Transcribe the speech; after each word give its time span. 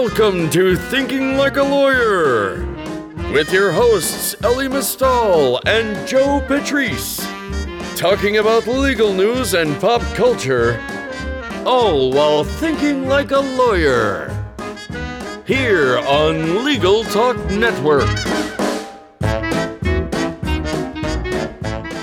Welcome 0.00 0.48
to 0.50 0.76
Thinking 0.76 1.36
Like 1.36 1.56
a 1.56 1.62
Lawyer 1.62 2.64
with 3.32 3.52
your 3.52 3.72
hosts 3.72 4.36
Elie 4.44 4.68
Mystal 4.68 5.60
and 5.66 6.06
Joe 6.06 6.40
Patrice, 6.46 7.18
talking 7.96 8.36
about 8.36 8.68
legal 8.68 9.12
news 9.12 9.54
and 9.54 9.78
pop 9.80 10.00
culture, 10.14 10.80
all 11.66 12.12
while 12.12 12.44
thinking 12.44 13.08
like 13.08 13.32
a 13.32 13.40
lawyer. 13.40 14.30
Here 15.44 15.98
on 15.98 16.64
Legal 16.64 17.02
Talk 17.02 17.36
Network. 17.50 18.08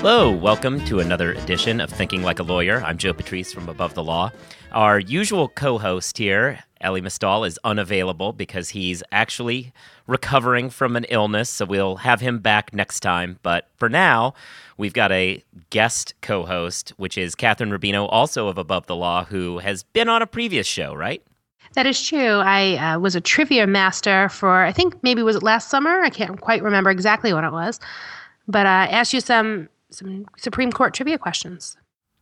Hello, 0.00 0.30
welcome 0.30 0.84
to 0.84 1.00
another 1.00 1.32
edition 1.32 1.80
of 1.80 1.88
Thinking 1.88 2.22
Like 2.22 2.40
a 2.40 2.44
Lawyer. 2.44 2.82
I'm 2.84 2.98
Joe 2.98 3.14
Patrice 3.14 3.54
from 3.54 3.70
Above 3.70 3.94
the 3.94 4.04
Law. 4.04 4.32
Our 4.70 5.00
usual 5.00 5.48
co 5.48 5.78
host 5.78 6.18
here, 6.18 6.60
Elie 6.86 7.00
Mystal, 7.00 7.44
is 7.44 7.58
unavailable 7.64 8.32
because 8.32 8.70
he's 8.70 9.02
actually 9.10 9.72
recovering 10.06 10.70
from 10.70 10.94
an 10.94 11.04
illness, 11.08 11.50
so 11.50 11.64
we'll 11.64 11.96
have 11.96 12.20
him 12.20 12.38
back 12.38 12.72
next 12.72 13.00
time. 13.00 13.38
But 13.42 13.68
for 13.76 13.88
now, 13.88 14.34
we've 14.78 14.92
got 14.92 15.10
a 15.10 15.42
guest 15.70 16.14
co 16.22 16.46
host, 16.46 16.92
which 16.96 17.18
is 17.18 17.34
Kathryn 17.34 17.76
Rubino, 17.76 18.08
also 18.10 18.48
of 18.48 18.56
Above 18.56 18.86
the 18.86 18.96
Law, 18.96 19.24
who 19.24 19.58
has 19.58 19.82
been 19.82 20.08
on 20.08 20.22
a 20.22 20.26
previous 20.26 20.66
show, 20.66 20.94
right? 20.94 21.22
That 21.74 21.86
is 21.86 22.00
true. 22.00 22.38
I 22.38 22.76
uh, 22.76 22.98
was 23.00 23.16
a 23.16 23.20
trivia 23.20 23.66
master 23.66 24.28
for, 24.28 24.64
I 24.64 24.72
think 24.72 25.02
maybe 25.02 25.22
was 25.22 25.36
it 25.36 25.42
last 25.42 25.68
summer? 25.68 26.00
I 26.00 26.08
can't 26.08 26.40
quite 26.40 26.62
remember 26.62 26.90
exactly 26.90 27.34
when 27.34 27.44
it 27.44 27.52
was. 27.52 27.80
But 28.48 28.66
I 28.66 28.84
uh, 28.84 28.90
asked 28.90 29.12
you 29.12 29.20
some 29.20 29.68
some 29.90 30.26
Supreme 30.36 30.72
Court 30.72 30.94
trivia 30.94 31.18
questions. 31.18 31.76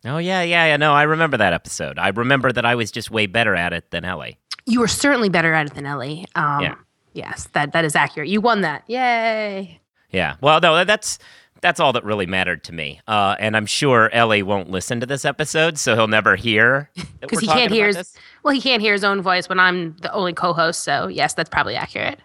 Oh 0.04 0.18
yeah, 0.18 0.42
yeah, 0.42 0.66
yeah. 0.66 0.76
No, 0.76 0.92
I 0.92 1.02
remember 1.02 1.36
that 1.38 1.52
episode. 1.52 1.98
I 1.98 2.08
remember 2.08 2.52
that 2.52 2.66
I 2.66 2.74
was 2.74 2.90
just 2.90 3.10
way 3.10 3.26
better 3.26 3.54
at 3.54 3.72
it 3.72 3.90
than 3.90 4.04
Ellie. 4.04 4.38
You 4.66 4.80
were 4.80 4.88
certainly 4.88 5.28
better 5.28 5.52
at 5.52 5.66
it 5.66 5.74
than 5.74 5.86
Elie. 5.86 6.26
Um, 6.34 6.62
yeah. 6.62 6.74
Yes, 7.12 7.48
that 7.52 7.72
that 7.72 7.84
is 7.84 7.94
accurate. 7.94 8.28
You 8.28 8.40
won 8.40 8.62
that. 8.62 8.82
Yay. 8.88 9.80
Yeah. 10.10 10.36
Well, 10.40 10.60
no, 10.60 10.84
that's 10.84 11.18
that's 11.60 11.80
all 11.80 11.92
that 11.92 12.04
really 12.04 12.26
mattered 12.26 12.64
to 12.64 12.72
me. 12.72 13.00
Uh, 13.06 13.36
and 13.38 13.56
I'm 13.56 13.66
sure 13.66 14.10
Elie 14.12 14.42
won't 14.42 14.70
listen 14.70 15.00
to 15.00 15.06
this 15.06 15.24
episode, 15.24 15.78
so 15.78 15.94
he'll 15.94 16.08
never 16.08 16.36
hear 16.36 16.90
because 17.20 17.40
he 17.40 17.46
can't 17.46 17.72
hear. 17.72 17.86
His, 17.86 18.14
well, 18.42 18.52
he 18.52 18.60
can't 18.60 18.82
hear 18.82 18.92
his 18.92 19.04
own 19.04 19.22
voice 19.22 19.48
when 19.48 19.60
I'm 19.60 19.96
the 20.02 20.12
only 20.12 20.32
co-host. 20.32 20.82
So 20.82 21.08
yes, 21.08 21.34
that's 21.34 21.48
probably 21.48 21.76
accurate. 21.76 22.18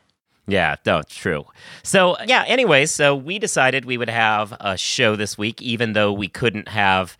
Yeah, 0.50 0.78
no, 0.86 0.98
it's 0.98 1.16
true. 1.16 1.46
So, 1.84 2.18
yeah, 2.26 2.44
anyways, 2.48 2.92
so 2.92 3.16
we 3.16 3.38
decided 3.38 3.86
we 3.86 3.98
would 3.98 4.10
have 4.10 4.58
a 4.60 4.78
show 4.78 5.16
this 5.16 5.38
week, 5.38 5.62
even 5.62 5.94
though 5.94 6.12
we 6.12 6.28
couldn't 6.28 6.68
have 6.68 7.18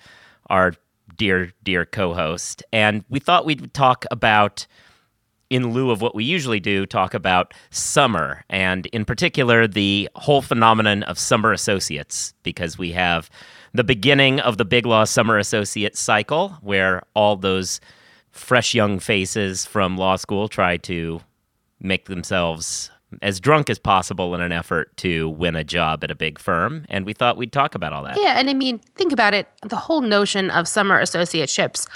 our 0.50 0.74
dear, 1.16 1.54
dear 1.64 1.86
co 1.86 2.16
host. 2.16 2.64
And 2.74 3.06
we 3.08 3.20
thought 3.20 3.46
we'd 3.46 3.72
talk 3.74 4.06
about, 4.10 4.66
in 5.50 5.72
lieu 5.72 5.90
of 5.90 6.02
what 6.02 6.14
we 6.14 6.24
usually 6.24 6.60
do, 6.60 6.86
talk 6.86 7.14
about 7.14 7.54
summer, 7.72 8.44
and 8.50 8.86
in 8.88 9.04
particular, 9.06 9.68
the 9.68 10.10
whole 10.16 10.42
phenomenon 10.42 11.04
of 11.04 11.18
summer 11.18 11.52
associates, 11.52 12.34
because 12.44 12.78
we 12.78 12.92
have 12.92 13.30
the 13.74 13.84
beginning 13.84 14.40
of 14.40 14.58
the 14.58 14.66
Big 14.66 14.86
Law 14.86 15.04
Summer 15.04 15.38
Associate 15.38 15.96
cycle, 15.96 16.50
where 16.62 17.02
all 17.16 17.36
those 17.36 17.80
fresh 18.32 18.74
young 18.74 19.00
faces 19.00 19.66
from 19.66 19.98
law 19.98 20.16
school 20.16 20.48
try 20.48 20.78
to 20.78 21.22
make 21.80 22.06
themselves 22.06 22.92
as 23.24 23.40
drunk 23.40 23.72
as 23.72 23.80
possible 23.80 24.36
in 24.36 24.42
an 24.42 24.52
effort 24.52 24.96
to 24.98 25.30
win 25.30 25.56
a 25.56 25.64
job 25.64 26.04
at 26.04 26.12
a 26.12 26.16
big 26.16 26.38
firm. 26.38 26.86
And 26.90 27.06
we 27.06 27.14
thought 27.14 27.38
we'd 27.38 27.52
talk 27.52 27.74
about 27.74 27.92
all 27.92 28.04
that. 28.04 28.18
Yeah. 28.22 28.36
And 28.38 28.50
I 28.50 28.54
mean, 28.54 28.80
think 28.96 29.12
about 29.12 29.34
it 29.34 29.48
the 29.64 29.76
whole 29.76 30.02
notion 30.02 30.52
of 30.52 30.68
summer 30.68 31.02
associateships 31.02 31.88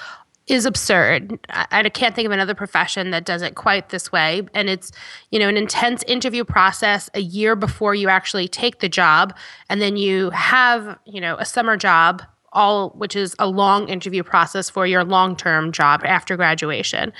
is 0.47 0.65
absurd. 0.65 1.39
I, 1.49 1.67
I, 1.71 1.89
can't 1.89 2.15
think 2.15 2.25
of 2.25 2.31
another 2.31 2.55
profession 2.55 3.11
that 3.11 3.25
does 3.25 3.41
it 3.41 3.55
quite 3.55 3.89
this 3.89 4.11
way. 4.11 4.41
And 4.53 4.69
it's, 4.69 4.91
you 5.31 5.39
know, 5.39 5.47
an 5.47 5.55
intense 5.55 6.03
interview 6.03 6.43
process 6.43 7.09
a 7.13 7.21
year 7.21 7.55
before 7.55 7.95
you 7.95 8.09
actually 8.09 8.47
take 8.47 8.79
the 8.79 8.89
job. 8.89 9.35
And 9.69 9.81
then 9.81 9.95
you 9.95 10.31
have, 10.31 10.97
you 11.05 11.21
know, 11.21 11.37
a 11.37 11.45
summer 11.45 11.77
job 11.77 12.21
all 12.53 12.91
which 12.91 13.15
is 13.15 13.35
a 13.39 13.47
long 13.47 13.89
interview 13.89 14.23
process 14.23 14.69
for 14.69 14.85
your 14.85 15.03
long-term 15.03 15.71
job 15.71 16.01
after 16.05 16.37
graduation. 16.37 17.11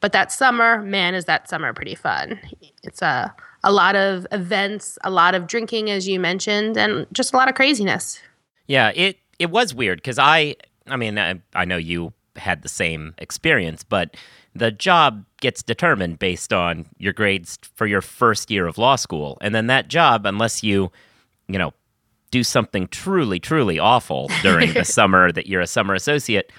But 0.00 0.12
that 0.12 0.32
summer, 0.32 0.82
man, 0.82 1.14
is 1.14 1.26
that 1.26 1.48
summer 1.48 1.72
pretty 1.72 1.94
fun. 1.94 2.40
It's 2.82 3.02
a 3.02 3.34
a 3.64 3.72
lot 3.72 3.96
of 3.96 4.26
events, 4.30 4.98
a 5.02 5.10
lot 5.10 5.34
of 5.34 5.46
drinking, 5.46 5.90
as 5.90 6.06
you 6.06 6.20
mentioned, 6.20 6.76
and 6.76 7.06
just 7.12 7.34
a 7.34 7.36
lot 7.36 7.48
of 7.48 7.54
craziness. 7.54 8.20
Yeah, 8.66 8.92
it 8.94 9.18
it 9.38 9.50
was 9.50 9.74
weird 9.74 9.98
because 9.98 10.18
I, 10.18 10.56
I 10.86 10.96
mean, 10.96 11.18
I, 11.18 11.40
I 11.54 11.64
know 11.64 11.76
you 11.76 12.12
had 12.38 12.62
the 12.62 12.68
same 12.68 13.14
experience, 13.18 13.84
but 13.84 14.16
the 14.54 14.70
job 14.70 15.24
gets 15.40 15.62
determined 15.62 16.18
based 16.18 16.52
on 16.52 16.86
your 16.98 17.12
grades 17.12 17.58
for 17.74 17.86
your 17.86 18.00
first 18.00 18.50
year 18.50 18.66
of 18.66 18.78
law 18.78 18.96
school, 18.96 19.38
and 19.40 19.54
then 19.54 19.66
that 19.68 19.88
job, 19.88 20.26
unless 20.26 20.62
you, 20.62 20.90
you 21.48 21.58
know, 21.58 21.72
do 22.30 22.42
something 22.42 22.88
truly, 22.88 23.38
truly 23.38 23.78
awful 23.78 24.30
during 24.42 24.72
the 24.72 24.84
summer 24.84 25.32
that 25.32 25.46
you're 25.46 25.60
a 25.60 25.66
summer 25.66 25.94
associate, 25.94 26.52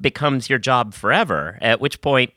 becomes 0.00 0.48
your 0.48 0.58
job 0.58 0.94
forever. 0.94 1.58
At 1.60 1.80
which 1.80 2.00
point 2.00 2.32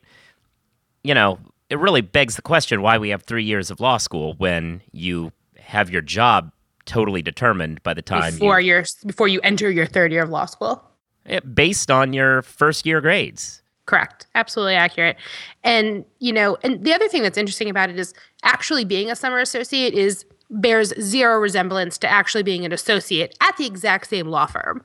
you 1.05 1.13
know, 1.13 1.37
it 1.69 1.77
really 1.77 2.01
begs 2.01 2.35
the 2.35 2.41
question 2.41 2.81
why 2.81 2.97
we 2.97 3.09
have 3.09 3.21
three 3.23 3.43
years 3.43 3.69
of 3.69 3.79
law 3.79 3.97
school 3.97 4.33
when 4.39 4.81
you 4.91 5.31
have 5.59 5.91
your 5.91 6.01
job 6.01 6.51
totally 6.85 7.21
determined 7.21 7.81
by 7.83 7.93
the 7.93 8.01
time 8.01 8.33
before 8.33 8.59
you, 8.59 8.83
before 9.05 9.27
you 9.27 9.39
enter 9.41 9.69
your 9.69 9.85
third 9.85 10.11
year 10.11 10.23
of 10.23 10.29
law 10.29 10.45
school. 10.45 10.83
Eh, 11.25 11.39
based 11.39 11.89
on 11.89 12.13
your 12.13 12.41
first 12.43 12.85
year 12.85 13.01
grades. 13.01 13.61
Correct. 13.85 14.27
Absolutely 14.35 14.75
accurate. 14.75 15.17
And, 15.63 16.05
you 16.19 16.33
know, 16.33 16.57
and 16.63 16.83
the 16.83 16.93
other 16.93 17.07
thing 17.07 17.21
that's 17.21 17.37
interesting 17.37 17.69
about 17.69 17.89
it 17.89 17.99
is 17.99 18.13
actually 18.43 18.85
being 18.85 19.11
a 19.11 19.15
summer 19.15 19.39
associate 19.39 19.93
is 19.93 20.25
bears 20.49 20.93
zero 21.01 21.39
resemblance 21.39 21.97
to 21.99 22.07
actually 22.07 22.43
being 22.43 22.65
an 22.65 22.71
associate 22.71 23.35
at 23.41 23.57
the 23.57 23.65
exact 23.65 24.07
same 24.07 24.27
law 24.27 24.45
firm 24.45 24.83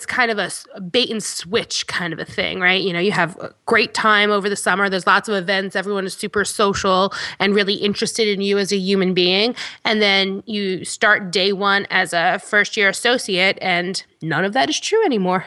it's 0.00 0.06
kind 0.06 0.30
of 0.30 0.38
a 0.38 0.80
bait 0.80 1.10
and 1.10 1.22
switch 1.22 1.86
kind 1.86 2.14
of 2.14 2.18
a 2.18 2.24
thing, 2.24 2.58
right? 2.58 2.80
You 2.80 2.94
know, 2.94 3.00
you 3.00 3.12
have 3.12 3.36
a 3.36 3.52
great 3.66 3.92
time 3.92 4.30
over 4.30 4.48
the 4.48 4.56
summer. 4.56 4.88
There's 4.88 5.06
lots 5.06 5.28
of 5.28 5.34
events. 5.34 5.76
Everyone 5.76 6.06
is 6.06 6.14
super 6.14 6.42
social 6.42 7.12
and 7.38 7.54
really 7.54 7.74
interested 7.74 8.26
in 8.26 8.40
you 8.40 8.56
as 8.56 8.72
a 8.72 8.78
human 8.78 9.12
being. 9.12 9.54
And 9.84 10.00
then 10.00 10.42
you 10.46 10.86
start 10.86 11.30
day 11.30 11.52
one 11.52 11.86
as 11.90 12.14
a 12.14 12.38
first 12.38 12.78
year 12.78 12.88
associate, 12.88 13.58
and 13.60 14.02
none 14.22 14.42
of 14.42 14.54
that 14.54 14.70
is 14.70 14.80
true 14.80 15.04
anymore. 15.04 15.44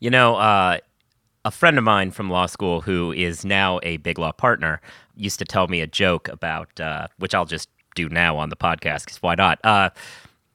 You 0.00 0.10
know, 0.10 0.36
uh, 0.36 0.78
a 1.44 1.50
friend 1.50 1.78
of 1.78 1.84
mine 1.84 2.10
from 2.10 2.30
law 2.30 2.46
school 2.46 2.80
who 2.80 3.12
is 3.12 3.44
now 3.44 3.80
a 3.82 3.98
big 3.98 4.18
law 4.18 4.32
partner 4.32 4.80
used 5.16 5.38
to 5.38 5.44
tell 5.44 5.68
me 5.68 5.80
a 5.80 5.86
joke 5.86 6.28
about, 6.28 6.80
uh, 6.80 7.08
which 7.18 7.34
I'll 7.34 7.44
just 7.44 7.68
do 7.94 8.08
now 8.08 8.36
on 8.36 8.48
the 8.48 8.56
podcast 8.56 9.04
because 9.04 9.22
why 9.22 9.34
not? 9.34 9.58
Uh, 9.64 9.90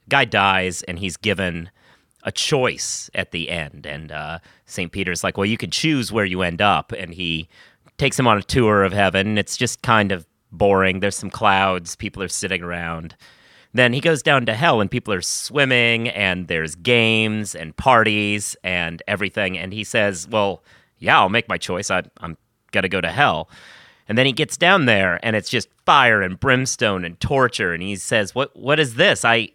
guy 0.09 0.25
dies 0.25 0.81
and 0.83 0.99
he's 0.99 1.15
given 1.17 1.69
a 2.23 2.31
choice 2.31 3.09
at 3.13 3.31
the 3.31 3.49
end. 3.49 3.85
And 3.85 4.11
uh, 4.11 4.39
St. 4.65 4.91
Peter's 4.91 5.23
like, 5.23 5.37
well, 5.37 5.45
you 5.45 5.57
can 5.57 5.71
choose 5.71 6.11
where 6.11 6.25
you 6.25 6.41
end 6.41 6.61
up. 6.61 6.91
And 6.91 7.13
he 7.13 7.47
takes 7.97 8.19
him 8.19 8.27
on 8.27 8.37
a 8.37 8.43
tour 8.43 8.83
of 8.83 8.91
heaven. 8.91 9.37
It's 9.37 9.55
just 9.55 9.81
kind 9.81 10.11
of 10.11 10.25
boring. 10.51 10.99
There's 10.99 11.15
some 11.15 11.29
clouds, 11.29 11.95
people 11.95 12.21
are 12.23 12.27
sitting 12.27 12.61
around. 12.61 13.15
Then 13.73 13.93
he 13.93 13.99
goes 13.99 14.23
down 14.23 14.45
to 14.47 14.53
hell 14.53 14.81
and 14.81 14.89
people 14.89 15.13
are 15.13 15.21
swimming 15.21 16.09
and 16.09 16.47
there's 16.47 16.75
games 16.75 17.53
and 17.53 17.75
parties 17.77 18.55
and 18.63 19.03
everything. 19.07 19.57
And 19.57 19.71
he 19.71 19.83
says, 19.83 20.27
well, 20.27 20.63
yeah, 20.97 21.19
I'll 21.19 21.29
make 21.29 21.47
my 21.47 21.57
choice. 21.57 21.91
I, 21.91 22.03
I'm 22.19 22.35
going 22.71 22.81
to 22.81 22.89
go 22.89 23.01
to 23.01 23.11
hell. 23.11 23.49
And 24.07 24.17
then 24.17 24.25
he 24.25 24.31
gets 24.31 24.57
down 24.57 24.85
there 24.85 25.19
and 25.21 25.35
it's 25.35 25.49
just 25.49 25.69
fire 25.85 26.23
and 26.23 26.39
brimstone 26.39 27.05
and 27.05 27.19
torture. 27.19 27.73
And 27.73 27.83
he 27.83 27.95
says, 27.95 28.33
what, 28.33 28.55
what 28.55 28.79
is 28.79 28.95
this? 28.95 29.23
I, 29.23 29.49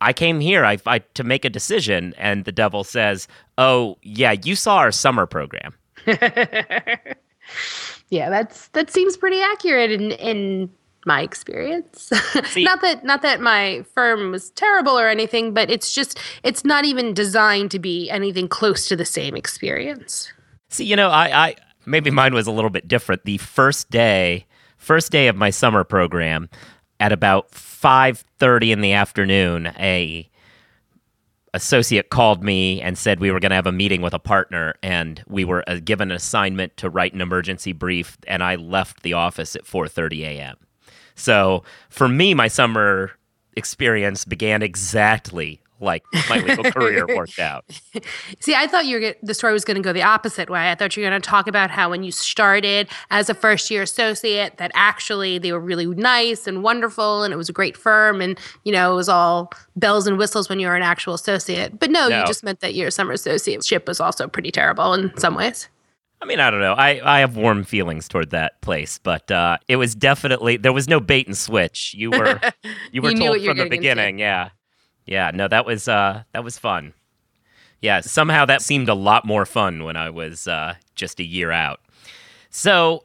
I 0.00 0.12
came 0.12 0.40
here 0.40 0.64
I, 0.64 0.78
I, 0.86 0.98
to 0.98 1.24
make 1.24 1.44
a 1.44 1.50
decision, 1.50 2.14
and 2.18 2.44
the 2.44 2.52
devil 2.52 2.84
says, 2.84 3.28
"Oh, 3.56 3.96
yeah, 4.02 4.34
you 4.44 4.54
saw 4.54 4.76
our 4.76 4.92
summer 4.92 5.26
program." 5.26 5.74
yeah, 6.06 6.96
that's 8.10 8.68
that 8.68 8.90
seems 8.90 9.16
pretty 9.16 9.40
accurate 9.40 9.90
in 9.90 10.12
in 10.12 10.70
my 11.06 11.22
experience. 11.22 12.10
See, 12.44 12.64
not 12.64 12.80
that 12.82 13.04
not 13.04 13.22
that 13.22 13.40
my 13.40 13.84
firm 13.94 14.32
was 14.32 14.50
terrible 14.50 14.98
or 14.98 15.08
anything, 15.08 15.54
but 15.54 15.70
it's 15.70 15.92
just 15.92 16.18
it's 16.42 16.64
not 16.64 16.84
even 16.84 17.14
designed 17.14 17.70
to 17.70 17.78
be 17.78 18.10
anything 18.10 18.48
close 18.48 18.88
to 18.88 18.96
the 18.96 19.04
same 19.04 19.36
experience. 19.36 20.32
See, 20.68 20.84
you 20.84 20.96
know, 20.96 21.10
I, 21.10 21.46
I 21.46 21.56
maybe 21.86 22.10
mine 22.10 22.34
was 22.34 22.46
a 22.46 22.52
little 22.52 22.70
bit 22.70 22.88
different. 22.88 23.24
The 23.24 23.38
first 23.38 23.90
day, 23.90 24.46
first 24.76 25.12
day 25.12 25.28
of 25.28 25.36
my 25.36 25.50
summer 25.50 25.84
program, 25.84 26.48
at 27.00 27.12
about 27.12 27.52
5:30 27.52 28.72
in 28.72 28.80
the 28.80 28.92
afternoon, 28.92 29.72
a 29.78 30.28
associate 31.54 32.10
called 32.10 32.44
me 32.44 32.82
and 32.82 32.98
said 32.98 33.18
we 33.18 33.30
were 33.30 33.40
going 33.40 33.50
to 33.50 33.56
have 33.56 33.66
a 33.66 33.72
meeting 33.72 34.02
with 34.02 34.12
a 34.12 34.18
partner 34.18 34.74
and 34.82 35.24
we 35.26 35.42
were 35.42 35.64
uh, 35.66 35.78
given 35.82 36.10
an 36.10 36.16
assignment 36.16 36.76
to 36.76 36.90
write 36.90 37.14
an 37.14 37.22
emergency 37.22 37.72
brief 37.72 38.18
and 38.26 38.44
I 38.44 38.56
left 38.56 39.02
the 39.02 39.14
office 39.14 39.56
at 39.56 39.64
4:30 39.64 40.20
a.m. 40.20 40.56
So, 41.16 41.64
for 41.90 42.08
me 42.08 42.32
my 42.34 42.48
summer 42.48 43.10
experience 43.56 44.24
began 44.24 44.62
exactly 44.62 45.60
like 45.80 46.02
my 46.30 46.38
legal 46.38 46.64
career 46.72 47.06
worked 47.06 47.38
out. 47.38 47.64
See, 48.40 48.54
I 48.54 48.66
thought 48.66 48.86
you 48.86 48.98
were 49.00 49.14
the 49.22 49.34
story 49.34 49.52
was 49.52 49.64
going 49.64 49.76
to 49.76 49.82
go 49.82 49.92
the 49.92 50.02
opposite 50.02 50.48
way. 50.48 50.70
I 50.70 50.74
thought 50.74 50.96
you 50.96 51.02
were 51.02 51.10
going 51.10 51.20
to 51.20 51.28
talk 51.28 51.46
about 51.46 51.70
how 51.70 51.90
when 51.90 52.02
you 52.02 52.10
started 52.10 52.88
as 53.10 53.28
a 53.28 53.34
first 53.34 53.70
year 53.70 53.82
associate, 53.82 54.56
that 54.56 54.70
actually 54.74 55.38
they 55.38 55.52
were 55.52 55.60
really 55.60 55.86
nice 55.86 56.46
and 56.46 56.62
wonderful, 56.62 57.22
and 57.24 57.32
it 57.34 57.36
was 57.36 57.50
a 57.50 57.52
great 57.52 57.76
firm, 57.76 58.22
and 58.22 58.38
you 58.64 58.72
know 58.72 58.92
it 58.92 58.96
was 58.96 59.08
all 59.10 59.52
bells 59.76 60.06
and 60.06 60.16
whistles 60.16 60.48
when 60.48 60.60
you 60.60 60.66
were 60.66 60.76
an 60.76 60.82
actual 60.82 61.12
associate. 61.12 61.78
But 61.78 61.90
no, 61.90 62.08
No. 62.08 62.20
you 62.20 62.26
just 62.26 62.42
meant 62.42 62.60
that 62.60 62.74
your 62.74 62.90
summer 62.90 63.12
associateship 63.14 63.86
was 63.86 64.00
also 64.00 64.28
pretty 64.28 64.50
terrible 64.50 64.94
in 64.94 65.14
some 65.18 65.34
ways. 65.34 65.68
I 66.20 66.24
mean, 66.24 66.40
I 66.40 66.50
don't 66.50 66.60
know. 66.60 66.72
I, 66.72 67.00
I 67.04 67.20
have 67.20 67.36
warm 67.36 67.62
feelings 67.64 68.08
toward 68.08 68.30
that 68.30 68.60
place, 68.62 68.98
but 68.98 69.30
uh, 69.30 69.58
it 69.68 69.76
was 69.76 69.94
definitely 69.94 70.56
there 70.56 70.72
was 70.72 70.88
no 70.88 70.98
bait 70.98 71.26
and 71.26 71.36
switch. 71.36 71.94
You 71.94 72.10
were 72.10 72.40
you 72.92 73.02
were 73.02 73.10
You 73.10 73.16
told 73.18 73.30
what 73.30 73.40
you 73.40 73.48
were 73.48 73.54
from 73.54 73.58
the 73.58 73.64
getting 73.64 73.64
into. 73.64 73.78
beginning. 73.78 74.18
Yeah, 74.18 74.48
yeah. 75.04 75.30
No, 75.34 75.46
that 75.48 75.66
was 75.66 75.88
uh, 75.88 76.22
that 76.32 76.42
was 76.42 76.58
fun. 76.58 76.94
Yeah, 77.82 78.00
somehow 78.00 78.46
that 78.46 78.62
seemed 78.62 78.88
a 78.88 78.94
lot 78.94 79.26
more 79.26 79.44
fun 79.44 79.84
when 79.84 79.96
I 79.96 80.08
was 80.10 80.48
uh, 80.48 80.74
just 80.94 81.20
a 81.20 81.24
year 81.24 81.52
out. 81.52 81.80
So 82.48 83.04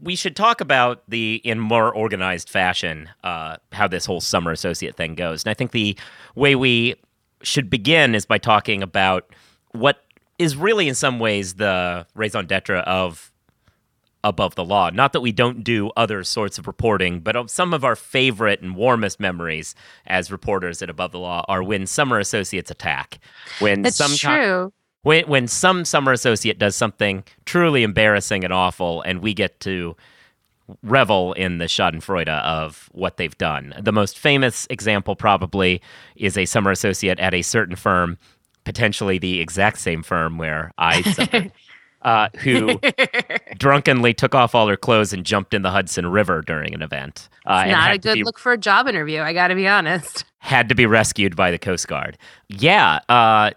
we 0.00 0.16
should 0.16 0.34
talk 0.34 0.62
about 0.62 1.02
the 1.08 1.40
in 1.44 1.58
more 1.60 1.94
organized 1.94 2.48
fashion 2.48 3.10
uh, 3.22 3.58
how 3.72 3.86
this 3.86 4.06
whole 4.06 4.22
summer 4.22 4.50
associate 4.50 4.96
thing 4.96 5.14
goes, 5.14 5.44
and 5.44 5.50
I 5.50 5.54
think 5.54 5.72
the 5.72 5.96
way 6.34 6.54
we 6.56 6.94
should 7.42 7.68
begin 7.68 8.14
is 8.14 8.24
by 8.24 8.38
talking 8.38 8.82
about 8.82 9.28
what 9.72 10.02
is 10.38 10.56
really 10.56 10.88
in 10.88 10.94
some 10.94 11.18
ways 11.18 11.54
the 11.54 12.06
raison 12.14 12.46
d'etre 12.46 12.78
of 12.78 13.32
above 14.24 14.56
the 14.56 14.64
law. 14.64 14.90
Not 14.90 15.12
that 15.12 15.20
we 15.20 15.32
don't 15.32 15.62
do 15.62 15.90
other 15.96 16.24
sorts 16.24 16.58
of 16.58 16.66
reporting, 16.66 17.20
but 17.20 17.36
of 17.36 17.50
some 17.50 17.72
of 17.72 17.84
our 17.84 17.94
favorite 17.94 18.60
and 18.60 18.74
warmest 18.74 19.20
memories 19.20 19.74
as 20.06 20.32
reporters 20.32 20.82
at 20.82 20.90
Above 20.90 21.12
the 21.12 21.18
Law 21.18 21.44
are 21.48 21.62
when 21.62 21.86
summer 21.86 22.18
associates 22.18 22.70
attack. 22.70 23.20
When 23.60 23.82
That's 23.82 23.96
some 23.96 24.16
true. 24.16 24.72
when 25.02 25.28
when 25.28 25.46
some 25.46 25.84
summer 25.84 26.12
associate 26.12 26.58
does 26.58 26.74
something 26.74 27.22
truly 27.44 27.84
embarrassing 27.84 28.42
and 28.42 28.52
awful, 28.52 29.00
and 29.02 29.20
we 29.20 29.32
get 29.32 29.60
to 29.60 29.96
revel 30.82 31.32
in 31.34 31.58
the 31.58 31.66
Schadenfreude 31.66 32.28
of 32.28 32.88
what 32.92 33.18
they've 33.18 33.38
done. 33.38 33.72
The 33.80 33.92
most 33.92 34.18
famous 34.18 34.66
example 34.68 35.14
probably 35.14 35.80
is 36.16 36.36
a 36.36 36.44
summer 36.44 36.72
associate 36.72 37.20
at 37.20 37.34
a 37.34 37.42
certain 37.42 37.76
firm, 37.76 38.18
potentially 38.66 39.18
the 39.18 39.40
exact 39.40 39.78
same 39.78 40.02
firm 40.02 40.36
where 40.36 40.72
I 40.76 41.00
summered, 41.12 41.52
uh, 42.02 42.28
who 42.40 42.78
drunkenly 43.56 44.12
took 44.12 44.34
off 44.34 44.54
all 44.54 44.68
her 44.68 44.76
clothes 44.76 45.12
and 45.14 45.24
jumped 45.24 45.54
in 45.54 45.62
the 45.62 45.70
Hudson 45.70 46.06
River 46.08 46.42
during 46.42 46.74
an 46.74 46.82
event. 46.82 47.28
Uh, 47.46 47.62
and 47.62 47.70
Not 47.72 47.92
a 47.94 47.98
good 47.98 48.14
be- 48.14 48.24
look 48.24 48.38
for 48.38 48.52
a 48.52 48.58
job 48.58 48.88
interview. 48.88 49.20
I 49.22 49.32
got 49.32 49.48
to 49.48 49.54
be 49.54 49.66
honest. 49.66 50.24
had 50.38 50.68
to 50.68 50.74
be 50.74 50.84
rescued 50.84 51.34
by 51.36 51.50
the 51.50 51.58
Coast 51.58 51.88
Guard. 51.88 52.18
Yeah, 52.48 52.98
uh, 53.08 53.52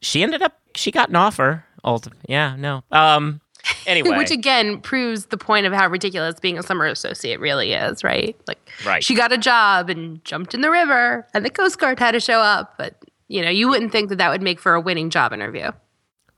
she 0.00 0.22
ended 0.24 0.42
up. 0.42 0.58
She 0.74 0.90
got 0.90 1.08
an 1.10 1.16
offer. 1.16 1.64
Ulti- 1.84 2.12
yeah, 2.28 2.56
no. 2.56 2.82
Um. 2.90 3.40
Anyway, 3.84 4.16
Which 4.16 4.30
again 4.30 4.80
proves 4.80 5.26
the 5.26 5.36
point 5.36 5.66
of 5.66 5.72
how 5.72 5.88
ridiculous 5.88 6.38
being 6.38 6.56
a 6.56 6.62
summer 6.62 6.86
associate 6.86 7.40
really 7.40 7.72
is, 7.72 8.04
right? 8.04 8.36
Like, 8.46 8.58
Right. 8.86 9.02
she 9.02 9.16
got 9.16 9.32
a 9.32 9.38
job 9.38 9.90
and 9.90 10.24
jumped 10.24 10.54
in 10.54 10.60
the 10.60 10.70
river, 10.70 11.26
and 11.34 11.44
the 11.44 11.50
Coast 11.50 11.78
Guard 11.80 11.98
had 11.98 12.12
to 12.12 12.20
show 12.20 12.38
up. 12.38 12.74
But 12.78 12.94
you 13.28 13.42
know, 13.42 13.50
you 13.50 13.68
wouldn't 13.68 13.92
think 13.92 14.08
that 14.10 14.16
that 14.16 14.30
would 14.30 14.42
make 14.42 14.60
for 14.60 14.74
a 14.74 14.80
winning 14.80 15.10
job 15.10 15.32
interview. 15.32 15.72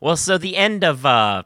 Well, 0.01 0.17
so 0.17 0.39
the 0.39 0.57
end 0.57 0.85
of 0.85 1.05
uh, 1.05 1.43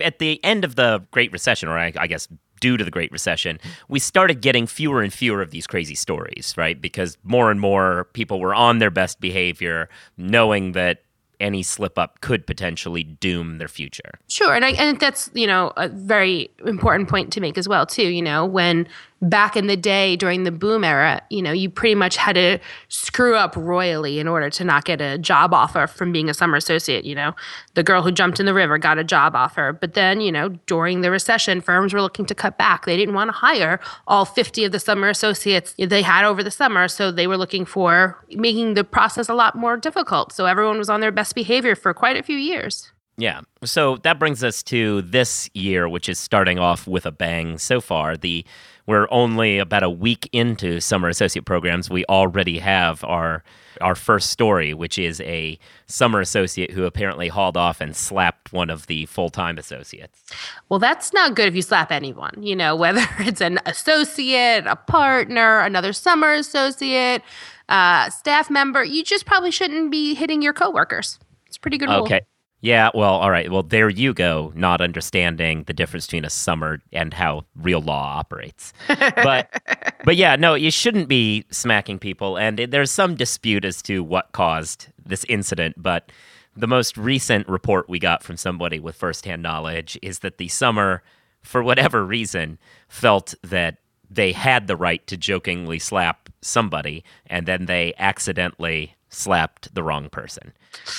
at 0.00 0.18
the 0.18 0.42
end 0.44 0.64
of 0.64 0.76
the 0.76 1.06
Great 1.10 1.32
Recession, 1.32 1.68
or 1.68 1.78
I, 1.78 1.92
I 1.96 2.06
guess 2.06 2.28
due 2.60 2.76
to 2.76 2.84
the 2.84 2.90
Great 2.90 3.12
Recession, 3.12 3.58
we 3.88 3.98
started 3.98 4.40
getting 4.40 4.66
fewer 4.66 5.02
and 5.02 5.12
fewer 5.12 5.42
of 5.42 5.50
these 5.50 5.66
crazy 5.66 5.94
stories, 5.94 6.54
right? 6.56 6.80
Because 6.80 7.16
more 7.22 7.50
and 7.50 7.60
more 7.60 8.08
people 8.12 8.40
were 8.40 8.54
on 8.54 8.78
their 8.78 8.90
best 8.90 9.20
behavior, 9.20 9.88
knowing 10.16 10.72
that 10.72 11.02
any 11.40 11.62
slip 11.62 11.98
up 11.98 12.20
could 12.20 12.46
potentially 12.46 13.02
doom 13.02 13.58
their 13.58 13.68
future. 13.68 14.12
Sure, 14.28 14.54
and 14.54 14.64
I 14.64 14.70
and 14.70 14.98
that's 14.98 15.30
you 15.34 15.46
know 15.46 15.72
a 15.76 15.88
very 15.88 16.50
important 16.64 17.08
point 17.08 17.32
to 17.34 17.40
make 17.40 17.58
as 17.58 17.68
well 17.68 17.86
too. 17.86 18.08
You 18.08 18.22
know, 18.22 18.44
when 18.46 18.88
back 19.24 19.56
in 19.56 19.66
the 19.66 19.76
day 19.76 20.16
during 20.16 20.44
the 20.44 20.50
boom 20.50 20.84
era, 20.84 21.22
you 21.30 21.42
know, 21.42 21.52
you 21.52 21.70
pretty 21.70 21.94
much 21.94 22.16
had 22.16 22.34
to 22.34 22.58
screw 22.88 23.34
up 23.34 23.56
royally 23.56 24.18
in 24.18 24.28
order 24.28 24.50
to 24.50 24.64
not 24.64 24.84
get 24.84 25.00
a 25.00 25.18
job 25.18 25.54
offer 25.54 25.86
from 25.86 26.12
being 26.12 26.28
a 26.28 26.34
summer 26.34 26.56
associate. 26.56 27.04
You 27.04 27.14
know, 27.14 27.34
the 27.74 27.82
girl 27.82 28.02
who 28.02 28.12
jumped 28.12 28.40
in 28.40 28.46
the 28.46 28.54
river 28.54 28.78
got 28.78 28.98
a 28.98 29.04
job 29.04 29.34
offer, 29.34 29.72
but 29.72 29.94
then 29.94 30.20
you 30.20 30.30
know 30.30 30.50
during 30.66 31.00
the 31.00 31.10
recession, 31.10 31.60
firms 31.60 31.92
were 31.92 32.02
looking 32.02 32.26
to 32.26 32.34
cut 32.34 32.58
back. 32.58 32.86
They 32.86 32.96
didn't 32.96 33.14
want 33.14 33.28
to 33.28 33.32
hire 33.32 33.80
all 34.06 34.24
fifty 34.24 34.64
of 34.64 34.72
the 34.72 34.80
summer 34.80 35.08
associates 35.08 35.74
they 35.78 36.02
had 36.02 36.24
over 36.24 36.42
the 36.42 36.50
summer, 36.50 36.88
so 36.88 37.10
they 37.10 37.26
were 37.26 37.36
looking 37.36 37.64
for 37.64 38.24
making 38.30 38.74
the 38.74 38.84
process 38.84 39.28
a 39.28 39.34
lot 39.34 39.56
more 39.56 39.76
difficult. 39.76 40.32
So 40.32 40.46
everyone 40.46 40.78
was 40.78 40.90
on 40.90 41.00
their 41.00 41.12
best 41.12 41.34
behavior 41.34 41.74
for 41.74 41.94
quite 41.94 42.16
a 42.16 42.22
few 42.22 42.36
years. 42.36 42.92
Yeah. 43.16 43.42
So 43.64 43.96
that 43.98 44.18
brings 44.18 44.42
us 44.42 44.62
to 44.64 45.02
this 45.02 45.48
year, 45.54 45.88
which 45.88 46.08
is 46.08 46.18
starting 46.18 46.58
off 46.58 46.86
with 46.86 47.06
a 47.06 47.12
bang 47.12 47.58
so 47.58 47.80
far. 47.80 48.16
The 48.16 48.44
we're 48.86 49.06
only 49.10 49.58
about 49.58 49.82
a 49.82 49.88
week 49.88 50.28
into 50.32 50.78
summer 50.80 51.08
associate 51.08 51.46
programs. 51.46 51.88
We 51.88 52.04
already 52.06 52.58
have 52.58 53.02
our 53.04 53.42
our 53.80 53.94
first 53.94 54.30
story, 54.30 54.72
which 54.74 54.98
is 54.98 55.20
a 55.22 55.58
summer 55.86 56.20
associate 56.20 56.70
who 56.70 56.84
apparently 56.84 57.28
hauled 57.28 57.56
off 57.56 57.80
and 57.80 57.96
slapped 57.96 58.52
one 58.52 58.70
of 58.70 58.86
the 58.86 59.06
full 59.06 59.30
time 59.30 59.58
associates. 59.58 60.22
Well, 60.68 60.78
that's 60.78 61.12
not 61.12 61.34
good 61.34 61.48
if 61.48 61.56
you 61.56 61.62
slap 61.62 61.90
anyone, 61.90 62.34
you 62.40 62.54
know, 62.54 62.76
whether 62.84 63.06
it's 63.20 63.40
an 63.40 63.58
associate, 63.66 64.66
a 64.66 64.76
partner, 64.76 65.60
another 65.60 65.92
summer 65.92 66.32
associate, 66.32 67.22
uh, 67.68 68.10
staff 68.10 68.50
member. 68.50 68.84
You 68.84 69.02
just 69.02 69.24
probably 69.24 69.50
shouldn't 69.50 69.90
be 69.90 70.14
hitting 70.14 70.42
your 70.42 70.52
coworkers. 70.52 71.18
It's 71.46 71.56
a 71.56 71.60
pretty 71.60 71.78
good 71.78 71.88
rule. 71.88 72.02
Okay. 72.02 72.20
Yeah, 72.64 72.88
well, 72.94 73.16
all 73.16 73.30
right. 73.30 73.52
Well, 73.52 73.62
there 73.62 73.90
you 73.90 74.14
go, 74.14 74.50
not 74.54 74.80
understanding 74.80 75.64
the 75.64 75.74
difference 75.74 76.06
between 76.06 76.24
a 76.24 76.30
summer 76.30 76.80
and 76.94 77.12
how 77.12 77.44
real 77.54 77.82
law 77.82 78.16
operates. 78.18 78.72
But 78.88 79.50
but 80.04 80.16
yeah, 80.16 80.36
no, 80.36 80.54
you 80.54 80.70
shouldn't 80.70 81.06
be 81.06 81.44
smacking 81.50 81.98
people 81.98 82.38
and 82.38 82.58
it, 82.58 82.70
there's 82.70 82.90
some 82.90 83.16
dispute 83.16 83.66
as 83.66 83.82
to 83.82 84.02
what 84.02 84.32
caused 84.32 84.86
this 85.04 85.26
incident, 85.28 85.74
but 85.76 86.10
the 86.56 86.66
most 86.66 86.96
recent 86.96 87.46
report 87.50 87.86
we 87.86 87.98
got 87.98 88.22
from 88.22 88.38
somebody 88.38 88.80
with 88.80 88.96
firsthand 88.96 89.42
knowledge 89.42 89.98
is 90.00 90.20
that 90.20 90.38
the 90.38 90.48
summer 90.48 91.02
for 91.42 91.62
whatever 91.62 92.02
reason 92.02 92.58
felt 92.88 93.34
that 93.42 93.76
they 94.08 94.32
had 94.32 94.68
the 94.68 94.76
right 94.76 95.06
to 95.06 95.18
jokingly 95.18 95.78
slap 95.78 96.30
somebody 96.40 97.04
and 97.26 97.44
then 97.44 97.66
they 97.66 97.92
accidentally 97.98 98.94
slapped 99.10 99.74
the 99.74 99.82
wrong 99.82 100.08
person. 100.08 100.54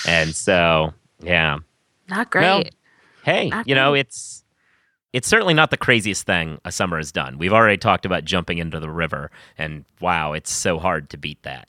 And 0.07 0.35
so, 0.35 0.93
yeah. 1.25 1.59
Not 2.09 2.29
great. 2.31 2.43
Well, 2.43 2.63
hey, 3.23 3.49
Not 3.49 3.67
you 3.67 3.75
know, 3.75 3.91
great. 3.91 4.01
it's 4.01 4.43
it's 5.13 5.27
certainly 5.27 5.53
not 5.53 5.71
the 5.71 5.77
craziest 5.77 6.25
thing 6.25 6.59
a 6.65 6.71
summer 6.71 6.97
has 6.97 7.11
done. 7.11 7.37
We've 7.37 7.53
already 7.53 7.77
talked 7.77 8.05
about 8.05 8.25
jumping 8.25 8.57
into 8.57 8.79
the 8.79 8.89
river, 8.89 9.31
and 9.57 9.85
wow, 10.01 10.33
it's 10.33 10.51
so 10.51 10.77
hard 10.77 11.09
to 11.11 11.17
beat 11.17 11.41
that. 11.43 11.67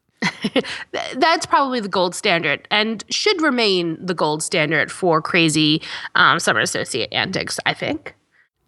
That's 1.16 1.46
probably 1.46 1.80
the 1.80 1.88
gold 1.88 2.14
standard 2.14 2.66
and 2.70 3.04
should 3.10 3.40
remain 3.42 4.04
the 4.04 4.14
gold 4.14 4.42
standard 4.42 4.90
for 4.90 5.22
crazy 5.22 5.82
um, 6.14 6.40
summer 6.40 6.60
associate 6.60 7.12
antics, 7.12 7.58
I 7.66 7.74
think. 7.74 8.14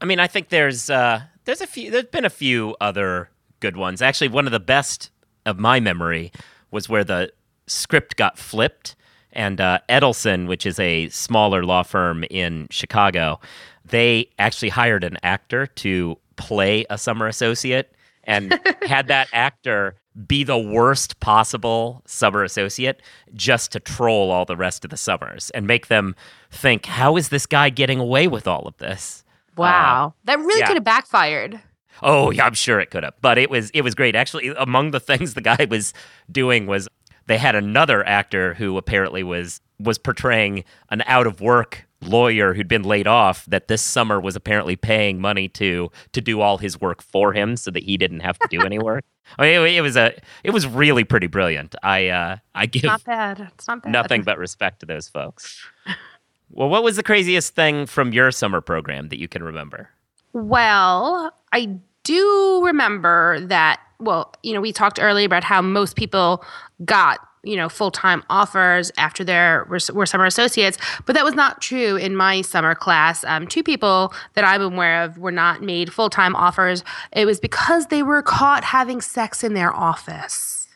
I 0.00 0.04
mean, 0.04 0.20
I 0.20 0.26
think 0.26 0.50
there's 0.50 0.90
uh, 0.90 1.22
there's 1.44 1.60
a 1.60 1.66
few. 1.66 1.90
There's 1.90 2.04
been 2.04 2.24
a 2.24 2.30
few 2.30 2.76
other 2.80 3.30
good 3.60 3.76
ones. 3.76 4.00
Actually, 4.00 4.28
one 4.28 4.46
of 4.46 4.52
the 4.52 4.60
best 4.60 5.10
of 5.44 5.58
my 5.58 5.80
memory 5.80 6.30
was 6.70 6.88
where 6.88 7.04
the 7.04 7.32
script 7.66 8.16
got 8.16 8.38
flipped, 8.38 8.94
and 9.32 9.60
uh, 9.60 9.78
Edelson, 9.88 10.46
which 10.46 10.66
is 10.66 10.78
a 10.78 11.08
smaller 11.10 11.64
law 11.64 11.82
firm 11.82 12.24
in 12.30 12.66
Chicago, 12.70 13.40
they 13.84 14.30
actually 14.38 14.68
hired 14.68 15.04
an 15.04 15.18
actor 15.22 15.66
to 15.66 16.16
play 16.36 16.84
a 16.90 16.98
summer 16.98 17.26
associate, 17.26 17.94
and 18.24 18.58
had 18.82 19.08
that 19.08 19.28
actor 19.32 19.96
be 20.26 20.42
the 20.42 20.58
worst 20.58 21.20
possible 21.20 22.02
summer 22.06 22.42
associate 22.42 23.02
just 23.34 23.70
to 23.72 23.80
troll 23.80 24.30
all 24.30 24.44
the 24.44 24.56
rest 24.56 24.84
of 24.84 24.90
the 24.90 24.96
summers 24.96 25.50
and 25.50 25.66
make 25.66 25.86
them 25.86 26.14
think, 26.50 26.86
how 26.86 27.16
is 27.16 27.28
this 27.28 27.46
guy 27.46 27.70
getting 27.70 28.00
away 28.00 28.26
with 28.26 28.48
all 28.48 28.66
of 28.66 28.76
this? 28.78 29.24
Wow. 29.56 30.14
that 30.24 30.38
really 30.38 30.60
yeah. 30.60 30.66
could 30.66 30.76
have 30.76 30.84
backfired. 30.84 31.60
Oh, 32.02 32.30
yeah, 32.30 32.46
I'm 32.46 32.54
sure 32.54 32.78
it 32.80 32.90
could 32.90 33.02
have, 33.02 33.14
but 33.20 33.38
it 33.38 33.50
was 33.50 33.70
it 33.70 33.82
was 33.82 33.94
great. 33.94 34.14
Actually, 34.14 34.48
among 34.56 34.92
the 34.92 35.00
things 35.00 35.34
the 35.34 35.40
guy 35.40 35.66
was 35.68 35.92
doing 36.30 36.66
was 36.66 36.88
they 37.28 37.38
had 37.38 37.54
another 37.54 38.04
actor 38.06 38.54
who 38.54 38.76
apparently 38.76 39.22
was 39.22 39.60
was 39.78 39.98
portraying 39.98 40.64
an 40.90 41.02
out 41.06 41.26
of 41.26 41.40
work 41.40 41.86
lawyer 42.02 42.54
who'd 42.54 42.68
been 42.68 42.82
laid 42.82 43.06
off 43.06 43.44
that 43.46 43.68
this 43.68 43.82
summer 43.82 44.20
was 44.20 44.36
apparently 44.36 44.76
paying 44.76 45.20
money 45.20 45.48
to 45.48 45.90
to 46.12 46.20
do 46.20 46.40
all 46.40 46.58
his 46.58 46.80
work 46.80 47.02
for 47.02 47.32
him 47.32 47.56
so 47.56 47.70
that 47.70 47.82
he 47.82 47.96
didn't 47.96 48.20
have 48.20 48.38
to 48.38 48.48
do 48.48 48.62
any 48.62 48.78
work. 48.78 49.04
I 49.38 49.42
mean, 49.42 49.60
it, 49.60 49.76
it 49.76 49.80
was 49.82 49.96
a 49.96 50.14
it 50.42 50.50
was 50.50 50.66
really 50.66 51.04
pretty 51.04 51.26
brilliant. 51.26 51.74
I 51.82 52.08
uh, 52.08 52.36
I 52.54 52.66
give 52.66 52.84
Not 52.84 53.04
bad. 53.04 53.50
It's 53.54 53.68
not 53.68 53.82
bad. 53.82 53.92
nothing 53.92 54.22
but 54.22 54.38
respect 54.38 54.80
to 54.80 54.86
those 54.86 55.08
folks. 55.08 55.62
Well, 56.50 56.70
what 56.70 56.82
was 56.82 56.96
the 56.96 57.02
craziest 57.02 57.54
thing 57.54 57.84
from 57.84 58.12
your 58.12 58.30
summer 58.30 58.62
program 58.62 59.08
that 59.08 59.18
you 59.18 59.28
can 59.28 59.42
remember? 59.42 59.90
Well, 60.32 61.32
I 61.52 61.76
do 62.04 62.62
remember 62.64 63.40
that. 63.40 63.80
Well, 64.00 64.32
you 64.42 64.54
know, 64.54 64.60
we 64.60 64.72
talked 64.72 64.98
earlier 65.00 65.26
about 65.26 65.44
how 65.44 65.60
most 65.60 65.96
people 65.96 66.42
got 66.84 67.20
you 67.44 67.56
know, 67.56 67.68
full 67.68 67.90
time 67.90 68.22
offers 68.28 68.90
after 68.98 69.24
their 69.24 69.66
were, 69.68 69.78
were, 69.92 70.06
summer 70.06 70.26
associates, 70.26 70.76
but 71.06 71.14
that 71.14 71.24
was 71.24 71.34
not 71.34 71.62
true 71.62 71.96
in 71.96 72.16
my 72.16 72.42
summer 72.42 72.74
class. 72.74 73.24
Um, 73.24 73.46
two 73.46 73.62
people 73.62 74.12
that 74.34 74.44
I'm 74.44 74.60
aware 74.60 75.04
of 75.04 75.18
were 75.18 75.32
not 75.32 75.62
made 75.62 75.92
full 75.92 76.10
time 76.10 76.34
offers. 76.34 76.82
It 77.12 77.26
was 77.26 77.40
because 77.40 77.86
they 77.86 78.02
were 78.02 78.22
caught 78.22 78.64
having 78.64 79.00
sex 79.00 79.44
in 79.44 79.54
their 79.54 79.74
office. 79.74 80.68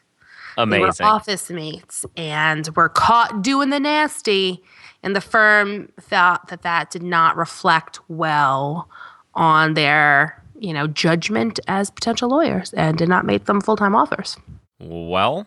Amazing. 0.57 0.81
They 0.99 1.05
were 1.05 1.11
office 1.11 1.51
mates 1.51 2.05
and 2.17 2.69
were 2.77 2.89
caught 2.89 3.43
doing 3.43 3.71
the 3.71 3.81
nasty, 3.81 4.63
and 5.03 5.17
the 5.17 5.21
firm 5.21 5.89
thought 6.01 6.49
that 6.49 6.63
that 6.63 6.91
did 6.91 7.03
not 7.03 7.37
reflect 7.37 7.99
well 8.09 8.89
on 9.35 9.75
their 9.75 10.43
you 10.59 10.73
know 10.73 10.87
judgment 10.87 11.59
as 11.67 11.91
potential 11.91 12.29
lawyers 12.29 12.73
and 12.75 12.97
did 12.99 13.09
not 13.09 13.27
make 13.27 13.47
them 13.47 13.61
full 13.61 13.77
time 13.77 13.97
offers. 13.97 14.37
Well, 14.79 15.47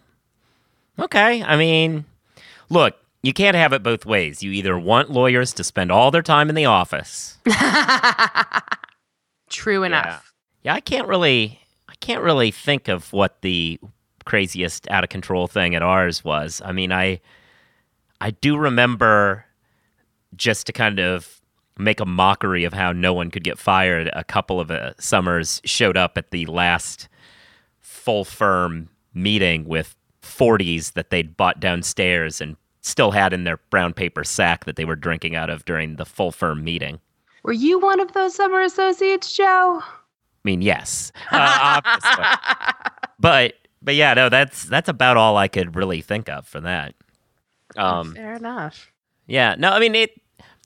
Okay. 0.99 1.43
I 1.43 1.57
mean, 1.57 2.05
look, 2.69 2.95
you 3.21 3.33
can't 3.33 3.55
have 3.55 3.73
it 3.73 3.83
both 3.83 4.05
ways. 4.05 4.43
You 4.43 4.51
either 4.51 4.77
want 4.77 5.09
lawyers 5.09 5.53
to 5.53 5.63
spend 5.63 5.91
all 5.91 6.11
their 6.11 6.21
time 6.21 6.49
in 6.49 6.55
the 6.55 6.65
office. 6.65 7.37
True 9.49 9.83
enough. 9.83 10.33
Yeah. 10.63 10.71
yeah, 10.71 10.75
I 10.75 10.79
can't 10.79 11.07
really 11.07 11.59
I 11.89 11.95
can't 11.99 12.21
really 12.21 12.51
think 12.51 12.87
of 12.87 13.11
what 13.13 13.41
the 13.41 13.79
craziest 14.25 14.89
out 14.89 15.03
of 15.03 15.09
control 15.09 15.47
thing 15.47 15.75
at 15.75 15.81
ours 15.81 16.23
was. 16.23 16.61
I 16.63 16.71
mean, 16.71 16.91
I 16.91 17.19
I 18.21 18.31
do 18.31 18.57
remember 18.57 19.45
just 20.35 20.67
to 20.67 20.73
kind 20.73 20.99
of 20.99 21.41
make 21.77 21.99
a 21.99 22.05
mockery 22.05 22.63
of 22.63 22.73
how 22.73 22.91
no 22.91 23.13
one 23.13 23.31
could 23.31 23.43
get 23.43 23.57
fired. 23.57 24.09
A 24.13 24.23
couple 24.23 24.59
of 24.59 24.71
uh, 24.71 24.93
summers 24.99 25.61
showed 25.65 25.97
up 25.97 26.17
at 26.17 26.31
the 26.31 26.45
last 26.45 27.07
full 27.79 28.23
firm 28.23 28.89
meeting 29.13 29.65
with 29.65 29.95
40s 30.25 30.93
that 30.93 31.09
they'd 31.09 31.37
bought 31.37 31.59
downstairs 31.59 32.41
and 32.41 32.57
still 32.81 33.11
had 33.11 33.33
in 33.33 33.43
their 33.43 33.57
brown 33.69 33.93
paper 33.93 34.23
sack 34.23 34.65
that 34.65 34.75
they 34.75 34.85
were 34.85 34.95
drinking 34.95 35.35
out 35.35 35.49
of 35.49 35.65
during 35.65 35.95
the 35.95 36.05
full 36.05 36.31
firm 36.31 36.63
meeting. 36.63 36.99
Were 37.43 37.53
you 37.53 37.79
one 37.79 37.99
of 37.99 38.13
those 38.13 38.35
summer 38.35 38.61
associates, 38.61 39.35
Joe? 39.35 39.81
I 39.81 40.43
mean, 40.43 40.61
yes, 40.61 41.11
uh, 41.31 41.81
but 43.19 43.53
but 43.81 43.95
yeah, 43.95 44.13
no, 44.13 44.29
that's 44.29 44.63
that's 44.63 44.89
about 44.89 45.17
all 45.17 45.37
I 45.37 45.47
could 45.47 45.75
really 45.75 46.01
think 46.01 46.29
of 46.29 46.47
for 46.47 46.59
that. 46.61 46.95
Um, 47.77 48.13
Fair 48.13 48.35
enough. 48.35 48.91
Yeah, 49.27 49.55
no, 49.57 49.71
I 49.71 49.79
mean 49.79 49.95
it. 49.95 50.11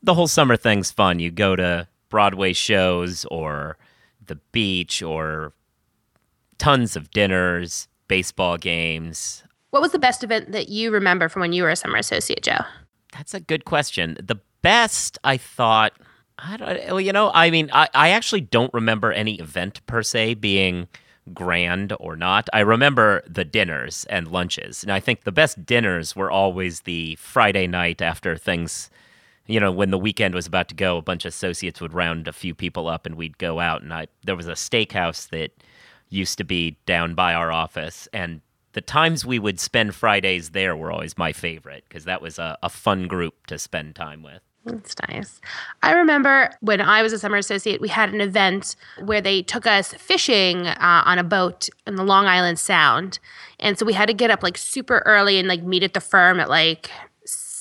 The 0.01 0.13
whole 0.13 0.27
summer 0.27 0.55
thing's 0.55 0.91
fun. 0.91 1.19
You 1.19 1.31
go 1.31 1.55
to 1.55 1.87
Broadway 2.09 2.53
shows 2.53 3.25
or 3.25 3.77
the 4.25 4.35
beach 4.51 5.01
or 5.01 5.53
tons 6.57 6.95
of 6.95 7.11
dinners, 7.11 7.87
baseball 8.07 8.57
games, 8.57 9.43
what 9.71 9.81
was 9.81 9.91
the 9.91 9.99
best 9.99 10.23
event 10.23 10.51
that 10.51 10.69
you 10.69 10.91
remember 10.91 11.29
from 11.29 11.41
when 11.41 11.53
you 11.53 11.63
were 11.63 11.69
a 11.69 11.75
summer 11.75 11.97
associate, 11.97 12.43
Joe? 12.43 12.59
That's 13.13 13.33
a 13.33 13.39
good 13.39 13.65
question. 13.65 14.17
The 14.21 14.39
best, 14.61 15.17
I 15.23 15.37
thought, 15.37 15.93
I 16.37 16.57
don't, 16.57 16.87
well, 16.87 17.01
you 17.01 17.11
know, 17.11 17.31
I 17.33 17.49
mean, 17.49 17.69
I, 17.73 17.89
I 17.93 18.09
actually 18.09 18.41
don't 18.41 18.73
remember 18.73 19.11
any 19.11 19.35
event 19.35 19.85
per 19.85 20.03
se 20.03 20.35
being 20.35 20.87
grand 21.33 21.93
or 21.99 22.15
not. 22.15 22.49
I 22.53 22.61
remember 22.61 23.23
the 23.27 23.45
dinners 23.45 24.05
and 24.09 24.27
lunches. 24.27 24.83
And 24.83 24.91
I 24.91 24.99
think 24.99 25.23
the 25.23 25.31
best 25.31 25.65
dinners 25.65 26.15
were 26.15 26.31
always 26.31 26.81
the 26.81 27.15
Friday 27.15 27.67
night 27.67 28.01
after 28.01 28.35
things, 28.35 28.89
you 29.45 29.59
know, 29.59 29.71
when 29.71 29.91
the 29.91 29.97
weekend 29.97 30.33
was 30.33 30.47
about 30.47 30.69
to 30.69 30.75
go, 30.75 30.97
a 30.97 31.01
bunch 31.01 31.25
of 31.25 31.29
associates 31.29 31.81
would 31.81 31.93
round 31.93 32.27
a 32.27 32.33
few 32.33 32.55
people 32.55 32.87
up 32.87 33.05
and 33.05 33.15
we'd 33.15 33.37
go 33.37 33.59
out. 33.59 33.81
And 33.81 33.93
I, 33.93 34.07
there 34.23 34.35
was 34.35 34.47
a 34.47 34.53
steakhouse 34.53 35.29
that 35.29 35.51
used 36.09 36.37
to 36.39 36.43
be 36.43 36.77
down 36.85 37.13
by 37.15 37.33
our 37.33 37.51
office. 37.51 38.07
And 38.13 38.41
the 38.73 38.81
times 38.81 39.25
we 39.25 39.39
would 39.39 39.59
spend 39.59 39.95
Fridays 39.95 40.51
there 40.51 40.75
were 40.75 40.91
always 40.91 41.17
my 41.17 41.33
favorite 41.33 41.83
because 41.87 42.05
that 42.05 42.21
was 42.21 42.39
a, 42.39 42.57
a 42.61 42.69
fun 42.69 43.07
group 43.07 43.47
to 43.47 43.57
spend 43.57 43.95
time 43.95 44.23
with. 44.23 44.41
That's 44.65 44.95
nice. 45.07 45.39
I 45.81 45.93
remember 45.93 46.51
when 46.59 46.81
I 46.81 47.01
was 47.01 47.13
a 47.13 47.19
summer 47.19 47.37
associate, 47.37 47.81
we 47.81 47.87
had 47.87 48.13
an 48.13 48.21
event 48.21 48.75
where 49.03 49.21
they 49.21 49.41
took 49.41 49.65
us 49.65 49.93
fishing 49.93 50.67
uh, 50.67 51.03
on 51.05 51.17
a 51.17 51.23
boat 51.23 51.69
in 51.87 51.95
the 51.95 52.03
Long 52.03 52.25
Island 52.25 52.59
Sound. 52.59 53.19
And 53.59 53.79
so 53.79 53.85
we 53.85 53.93
had 53.93 54.07
to 54.07 54.13
get 54.13 54.29
up 54.29 54.43
like 54.43 54.57
super 54.57 55.01
early 55.05 55.39
and 55.39 55.47
like 55.47 55.63
meet 55.63 55.83
at 55.83 55.93
the 55.93 56.01
firm 56.01 56.39
at 56.39 56.49
like 56.49 56.91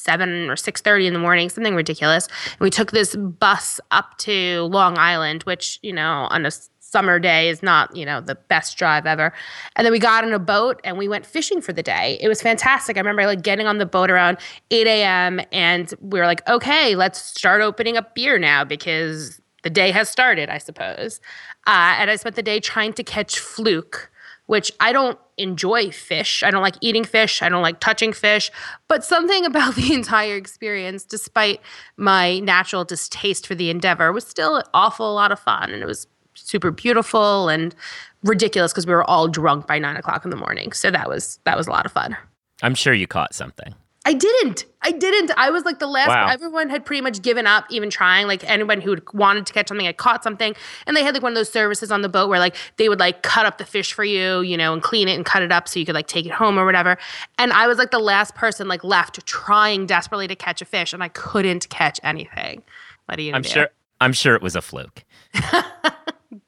seven 0.08 0.48
or 0.48 0.56
six 0.56 0.80
thirty 0.80 1.06
in 1.06 1.12
the 1.12 1.18
morning, 1.18 1.48
something 1.48 1.74
ridiculous. 1.74 2.26
And 2.52 2.60
we 2.60 2.70
took 2.70 2.90
this 2.90 3.14
bus 3.14 3.80
up 3.90 4.16
to 4.18 4.62
Long 4.62 4.98
Island, 4.98 5.42
which 5.44 5.78
you 5.82 5.92
know 5.92 6.26
on 6.30 6.46
a 6.46 6.50
summer 6.90 7.18
day 7.18 7.50
is 7.50 7.62
not, 7.62 7.94
you 7.94 8.06
know, 8.06 8.20
the 8.20 8.34
best 8.34 8.78
drive 8.78 9.04
ever. 9.04 9.32
And 9.76 9.84
then 9.84 9.92
we 9.92 9.98
got 9.98 10.24
on 10.24 10.32
a 10.32 10.38
boat 10.38 10.80
and 10.84 10.96
we 10.96 11.06
went 11.06 11.26
fishing 11.26 11.60
for 11.60 11.72
the 11.72 11.82
day. 11.82 12.18
It 12.20 12.28
was 12.28 12.40
fantastic. 12.40 12.96
I 12.96 13.00
remember 13.00 13.26
like 13.26 13.42
getting 13.42 13.66
on 13.66 13.78
the 13.78 13.86
boat 13.86 14.10
around 14.10 14.38
8 14.70 14.86
a.m. 14.86 15.40
and 15.52 15.92
we 16.00 16.18
were 16.18 16.26
like, 16.26 16.46
okay, 16.48 16.96
let's 16.96 17.20
start 17.20 17.60
opening 17.60 17.96
up 17.96 18.14
beer 18.14 18.38
now 18.38 18.64
because 18.64 19.40
the 19.64 19.70
day 19.70 19.90
has 19.90 20.08
started, 20.08 20.48
I 20.48 20.58
suppose. 20.58 21.20
Uh, 21.66 21.96
and 21.98 22.10
I 22.10 22.16
spent 22.16 22.36
the 22.36 22.42
day 22.42 22.58
trying 22.58 22.94
to 22.94 23.04
catch 23.04 23.38
fluke, 23.38 24.10
which 24.46 24.72
I 24.80 24.92
don't 24.92 25.18
enjoy 25.36 25.90
fish. 25.90 26.42
I 26.42 26.50
don't 26.50 26.62
like 26.62 26.76
eating 26.80 27.04
fish. 27.04 27.42
I 27.42 27.50
don't 27.50 27.62
like 27.62 27.80
touching 27.80 28.14
fish. 28.14 28.50
But 28.88 29.04
something 29.04 29.44
about 29.44 29.74
the 29.74 29.92
entire 29.92 30.36
experience, 30.36 31.04
despite 31.04 31.60
my 31.98 32.38
natural 32.38 32.86
distaste 32.86 33.46
for 33.46 33.54
the 33.54 33.68
endeavor, 33.68 34.10
was 34.10 34.26
still 34.26 34.56
an 34.56 34.64
awful 34.72 35.14
lot 35.14 35.32
of 35.32 35.38
fun. 35.38 35.70
And 35.70 35.82
it 35.82 35.86
was 35.86 36.06
super 36.44 36.70
beautiful 36.70 37.48
and 37.48 37.74
ridiculous 38.22 38.72
because 38.72 38.86
we 38.86 38.92
were 38.92 39.08
all 39.08 39.28
drunk 39.28 39.66
by 39.66 39.78
nine 39.78 39.96
o'clock 39.96 40.24
in 40.24 40.30
the 40.30 40.36
morning. 40.36 40.72
So 40.72 40.90
that 40.90 41.08
was 41.08 41.38
that 41.44 41.56
was 41.56 41.66
a 41.66 41.70
lot 41.70 41.86
of 41.86 41.92
fun. 41.92 42.16
I'm 42.62 42.74
sure 42.74 42.92
you 42.92 43.06
caught 43.06 43.34
something. 43.34 43.74
I 44.04 44.14
didn't. 44.14 44.64
I 44.80 44.90
didn't. 44.92 45.32
I 45.36 45.50
was 45.50 45.66
like 45.66 45.80
the 45.80 45.86
last. 45.86 46.08
Wow. 46.08 46.28
Everyone 46.28 46.70
had 46.70 46.86
pretty 46.86 47.02
much 47.02 47.20
given 47.20 47.46
up, 47.46 47.66
even 47.68 47.90
trying. 47.90 48.26
Like 48.26 48.42
anyone 48.48 48.80
who 48.80 48.96
wanted 49.12 49.44
to 49.44 49.52
catch 49.52 49.68
something, 49.68 49.84
had 49.84 49.98
caught 49.98 50.24
something, 50.24 50.54
and 50.86 50.96
they 50.96 51.02
had 51.02 51.12
like 51.12 51.22
one 51.22 51.32
of 51.32 51.36
those 51.36 51.50
services 51.50 51.92
on 51.92 52.00
the 52.00 52.08
boat 52.08 52.30
where 52.30 52.38
like 52.38 52.56
they 52.76 52.88
would 52.88 53.00
like 53.00 53.22
cut 53.22 53.44
up 53.44 53.58
the 53.58 53.66
fish 53.66 53.92
for 53.92 54.04
you, 54.04 54.40
you 54.40 54.56
know, 54.56 54.72
and 54.72 54.82
clean 54.82 55.08
it 55.08 55.14
and 55.14 55.26
cut 55.26 55.42
it 55.42 55.52
up 55.52 55.68
so 55.68 55.78
you 55.78 55.84
could 55.84 55.94
like 55.94 56.06
take 56.06 56.24
it 56.24 56.32
home 56.32 56.58
or 56.58 56.64
whatever. 56.64 56.96
And 57.36 57.52
I 57.52 57.66
was 57.66 57.76
like 57.76 57.90
the 57.90 57.98
last 57.98 58.34
person 58.34 58.66
like 58.66 58.82
left 58.82 59.26
trying 59.26 59.84
desperately 59.84 60.26
to 60.28 60.36
catch 60.36 60.62
a 60.62 60.64
fish, 60.64 60.94
and 60.94 61.02
I 61.02 61.08
couldn't 61.08 61.68
catch 61.68 62.00
anything. 62.02 62.62
What 63.06 63.16
do 63.16 63.24
you? 63.24 63.34
I'm 63.34 63.42
do? 63.42 63.48
sure. 63.50 63.68
I'm 64.00 64.14
sure 64.14 64.34
it 64.34 64.42
was 64.42 64.56
a 64.56 64.62
fluke. 64.62 65.04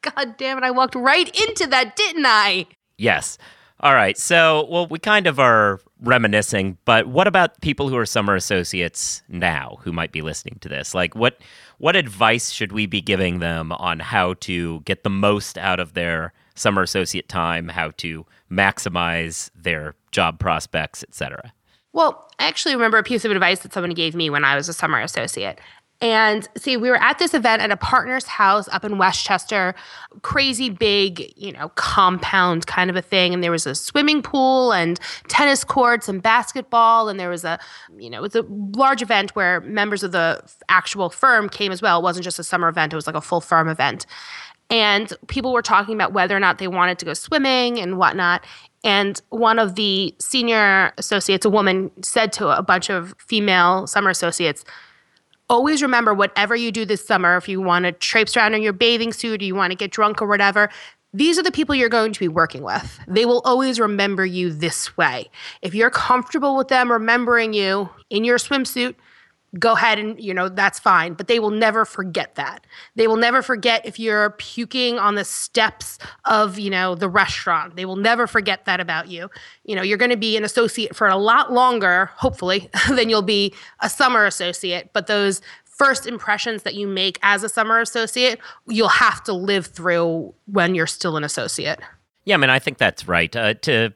God 0.02 0.36
damn 0.36 0.58
it, 0.58 0.64
I 0.64 0.70
walked 0.70 0.94
right 0.94 1.28
into 1.48 1.66
that, 1.68 1.96
didn't 1.96 2.26
I? 2.26 2.66
Yes. 2.98 3.38
All 3.80 3.94
right. 3.94 4.18
So, 4.18 4.66
well, 4.70 4.86
we 4.86 4.98
kind 4.98 5.26
of 5.26 5.38
are 5.40 5.80
reminiscing, 6.02 6.76
but 6.84 7.06
what 7.06 7.26
about 7.26 7.60
people 7.62 7.88
who 7.88 7.96
are 7.96 8.04
summer 8.04 8.34
associates 8.34 9.22
now 9.28 9.78
who 9.82 9.92
might 9.92 10.12
be 10.12 10.20
listening 10.20 10.58
to 10.60 10.68
this? 10.68 10.94
Like 10.94 11.14
what 11.14 11.38
what 11.78 11.96
advice 11.96 12.50
should 12.50 12.72
we 12.72 12.84
be 12.84 13.00
giving 13.00 13.38
them 13.38 13.72
on 13.72 14.00
how 14.00 14.34
to 14.34 14.80
get 14.80 15.02
the 15.02 15.10
most 15.10 15.56
out 15.56 15.80
of 15.80 15.94
their 15.94 16.34
summer 16.54 16.82
associate 16.82 17.28
time, 17.28 17.68
how 17.68 17.92
to 17.96 18.26
maximize 18.50 19.50
their 19.54 19.94
job 20.10 20.38
prospects, 20.38 21.02
etc.? 21.02 21.52
Well, 21.92 22.28
I 22.38 22.46
actually 22.46 22.74
remember 22.74 22.98
a 22.98 23.02
piece 23.02 23.24
of 23.24 23.30
advice 23.30 23.60
that 23.60 23.72
someone 23.72 23.94
gave 23.94 24.14
me 24.14 24.30
when 24.30 24.44
I 24.44 24.56
was 24.56 24.68
a 24.68 24.72
summer 24.74 25.00
associate. 25.00 25.58
And 26.00 26.48
see, 26.56 26.78
we 26.78 26.88
were 26.88 26.96
at 26.96 27.18
this 27.18 27.34
event 27.34 27.60
at 27.60 27.70
a 27.70 27.76
partner's 27.76 28.24
house 28.24 28.68
up 28.68 28.84
in 28.84 28.96
Westchester, 28.96 29.74
crazy 30.22 30.70
big, 30.70 31.30
you 31.36 31.52
know, 31.52 31.68
compound 31.74 32.66
kind 32.66 32.88
of 32.88 32.96
a 32.96 33.02
thing. 33.02 33.34
And 33.34 33.44
there 33.44 33.50
was 33.50 33.66
a 33.66 33.74
swimming 33.74 34.22
pool 34.22 34.72
and 34.72 34.98
tennis 35.28 35.62
courts 35.62 36.08
and 36.08 36.22
basketball. 36.22 37.10
And 37.10 37.20
there 37.20 37.28
was 37.28 37.44
a, 37.44 37.58
you 37.98 38.08
know, 38.08 38.18
it 38.18 38.22
was 38.22 38.34
a 38.34 38.46
large 38.48 39.02
event 39.02 39.36
where 39.36 39.60
members 39.60 40.02
of 40.02 40.12
the 40.12 40.42
actual 40.70 41.10
firm 41.10 41.50
came 41.50 41.70
as 41.70 41.82
well. 41.82 42.00
It 42.00 42.02
wasn't 42.02 42.24
just 42.24 42.38
a 42.38 42.44
summer 42.44 42.68
event, 42.68 42.94
it 42.94 42.96
was 42.96 43.06
like 43.06 43.16
a 43.16 43.20
full 43.20 43.42
firm 43.42 43.68
event. 43.68 44.06
And 44.70 45.12
people 45.26 45.52
were 45.52 45.62
talking 45.62 45.94
about 45.94 46.12
whether 46.12 46.34
or 46.34 46.40
not 46.40 46.58
they 46.58 46.68
wanted 46.68 46.98
to 47.00 47.04
go 47.04 47.12
swimming 47.12 47.78
and 47.78 47.98
whatnot. 47.98 48.44
And 48.84 49.20
one 49.28 49.58
of 49.58 49.74
the 49.74 50.14
senior 50.18 50.92
associates, 50.96 51.44
a 51.44 51.50
woman, 51.50 51.90
said 52.02 52.32
to 52.34 52.56
a 52.56 52.62
bunch 52.62 52.88
of 52.88 53.14
female 53.18 53.86
summer 53.86 54.10
associates, 54.10 54.64
always 55.50 55.82
remember 55.82 56.14
whatever 56.14 56.56
you 56.56 56.72
do 56.72 56.86
this 56.86 57.04
summer, 57.04 57.36
if 57.36 57.48
you 57.48 57.60
want 57.60 57.84
to 57.84 57.92
traipse 57.92 58.36
around 58.36 58.54
in 58.54 58.62
your 58.62 58.72
bathing 58.72 59.12
suit 59.12 59.42
or 59.42 59.44
you 59.44 59.54
want 59.54 59.72
to 59.72 59.76
get 59.76 59.90
drunk 59.90 60.22
or 60.22 60.26
whatever, 60.26 60.70
these 61.12 61.38
are 61.38 61.42
the 61.42 61.50
people 61.50 61.74
you're 61.74 61.88
going 61.88 62.12
to 62.12 62.20
be 62.20 62.28
working 62.28 62.62
with. 62.62 63.00
They 63.08 63.26
will 63.26 63.42
always 63.44 63.80
remember 63.80 64.24
you 64.24 64.52
this 64.52 64.96
way. 64.96 65.28
If 65.60 65.74
you're 65.74 65.90
comfortable 65.90 66.56
with 66.56 66.68
them 66.68 66.90
remembering 66.90 67.52
you 67.52 67.90
in 68.10 68.24
your 68.24 68.38
swimsuit, 68.38 68.94
go 69.58 69.72
ahead 69.72 69.98
and 69.98 70.20
you 70.22 70.32
know 70.32 70.48
that's 70.48 70.78
fine 70.78 71.14
but 71.14 71.26
they 71.26 71.38
will 71.38 71.50
never 71.50 71.84
forget 71.84 72.36
that. 72.36 72.66
They 72.94 73.08
will 73.08 73.16
never 73.16 73.42
forget 73.42 73.84
if 73.84 73.98
you're 73.98 74.30
puking 74.30 74.98
on 74.98 75.16
the 75.16 75.24
steps 75.24 75.98
of 76.24 76.58
you 76.58 76.70
know 76.70 76.94
the 76.94 77.08
restaurant. 77.08 77.76
They 77.76 77.84
will 77.84 77.96
never 77.96 78.26
forget 78.26 78.64
that 78.66 78.80
about 78.80 79.08
you. 79.08 79.28
You 79.64 79.76
know 79.76 79.82
you're 79.82 79.98
going 79.98 80.10
to 80.10 80.16
be 80.16 80.36
an 80.36 80.44
associate 80.44 80.94
for 80.94 81.08
a 81.08 81.16
lot 81.16 81.52
longer 81.52 82.10
hopefully 82.14 82.70
than 82.88 83.08
you'll 83.08 83.22
be 83.22 83.54
a 83.80 83.90
summer 83.90 84.24
associate 84.24 84.90
but 84.92 85.06
those 85.06 85.40
first 85.64 86.06
impressions 86.06 86.62
that 86.62 86.74
you 86.74 86.86
make 86.86 87.18
as 87.22 87.42
a 87.42 87.48
summer 87.48 87.80
associate 87.80 88.38
you'll 88.68 88.88
have 88.88 89.24
to 89.24 89.32
live 89.32 89.66
through 89.66 90.32
when 90.46 90.74
you're 90.74 90.86
still 90.86 91.16
an 91.16 91.24
associate. 91.24 91.80
Yeah 92.24 92.34
i 92.34 92.38
mean 92.38 92.50
i 92.50 92.58
think 92.58 92.78
that's 92.78 93.08
right. 93.08 93.34
Uh, 93.34 93.54
to 93.54 93.92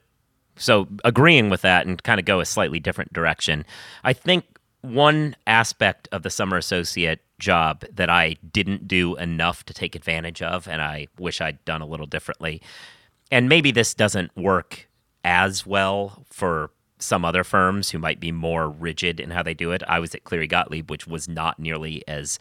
so 0.56 0.86
agreeing 1.04 1.50
with 1.50 1.62
that 1.62 1.86
and 1.86 2.02
kind 2.02 2.20
of 2.20 2.26
go 2.26 2.40
a 2.40 2.44
slightly 2.44 2.80
different 2.80 3.12
direction. 3.12 3.64
I 4.04 4.12
think 4.12 4.44
one 4.84 5.34
aspect 5.46 6.08
of 6.12 6.22
the 6.22 6.30
summer 6.30 6.58
associate 6.58 7.20
job 7.38 7.84
that 7.92 8.10
I 8.10 8.36
didn't 8.52 8.86
do 8.86 9.16
enough 9.16 9.64
to 9.64 9.74
take 9.74 9.96
advantage 9.96 10.42
of, 10.42 10.68
and 10.68 10.82
I 10.82 11.08
wish 11.18 11.40
I'd 11.40 11.64
done 11.64 11.80
a 11.80 11.86
little 11.86 12.06
differently. 12.06 12.60
And 13.30 13.48
maybe 13.48 13.70
this 13.70 13.94
doesn't 13.94 14.36
work 14.36 14.88
as 15.24 15.66
well 15.66 16.24
for 16.30 16.70
some 16.98 17.24
other 17.24 17.44
firms 17.44 17.90
who 17.90 17.98
might 17.98 18.20
be 18.20 18.30
more 18.30 18.68
rigid 18.68 19.20
in 19.20 19.30
how 19.30 19.42
they 19.42 19.54
do 19.54 19.72
it. 19.72 19.82
I 19.88 19.98
was 19.98 20.14
at 20.14 20.24
Cleary 20.24 20.46
Gottlieb, 20.46 20.90
which 20.90 21.06
was 21.06 21.28
not 21.28 21.58
nearly 21.58 22.06
as 22.06 22.38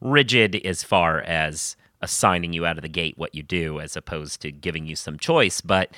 rigid 0.00 0.54
as 0.66 0.82
far 0.82 1.20
as 1.20 1.76
assigning 2.02 2.52
you 2.52 2.66
out 2.66 2.76
of 2.76 2.82
the 2.82 2.88
gate 2.88 3.16
what 3.16 3.34
you 3.34 3.42
do 3.42 3.80
as 3.80 3.96
opposed 3.96 4.42
to 4.42 4.52
giving 4.52 4.86
you 4.86 4.96
some 4.96 5.18
choice. 5.18 5.62
But 5.62 5.90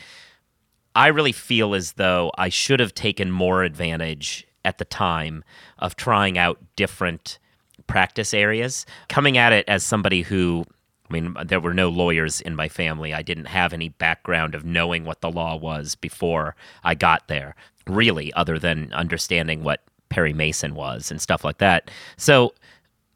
I 0.95 1.09
really 1.09 1.33
feel 1.33 1.75
as 1.75 1.93
though 1.93 2.31
I 2.39 2.49
should 2.49 2.81
have 2.81 2.95
taken 2.95 3.31
more 3.31 3.65
advantage 3.65 4.48
at 4.69 4.77
the 4.77 4.85
time 4.85 5.43
of 5.79 5.97
trying 5.97 6.37
out 6.37 6.59
different 6.77 7.39
practice 7.87 8.35
areas. 8.35 8.85
Coming 9.09 9.39
at 9.39 9.55
it 9.55 9.65
as 9.67 9.83
somebody 9.83 10.21
who, 10.21 10.67
I 11.09 11.13
mean, 11.13 11.35
there 11.47 11.59
were 11.59 11.73
no 11.73 11.89
lawyers 11.89 12.43
in 12.43 12.55
my 12.55 12.69
family. 12.69 13.15
I 13.15 13.23
didn't 13.23 13.47
have 13.47 13.73
any 13.73 13.89
background 13.89 14.55
of 14.55 14.67
knowing 14.67 15.07
what 15.07 15.23
the 15.23 15.31
law 15.31 15.57
was 15.57 15.95
before 15.95 16.55
I 16.85 16.95
got 16.95 17.29
there, 17.29 17.57
really, 17.87 18.31
other 18.35 18.59
than 18.59 18.93
understanding 18.93 19.65
what 19.65 19.83
Perry 20.11 20.35
Mason 20.35 20.75
was 20.75 21.11
and 21.11 21.19
stuff 21.19 21.45
like 21.45 21.59
that. 21.59 21.91
So 22.19 22.53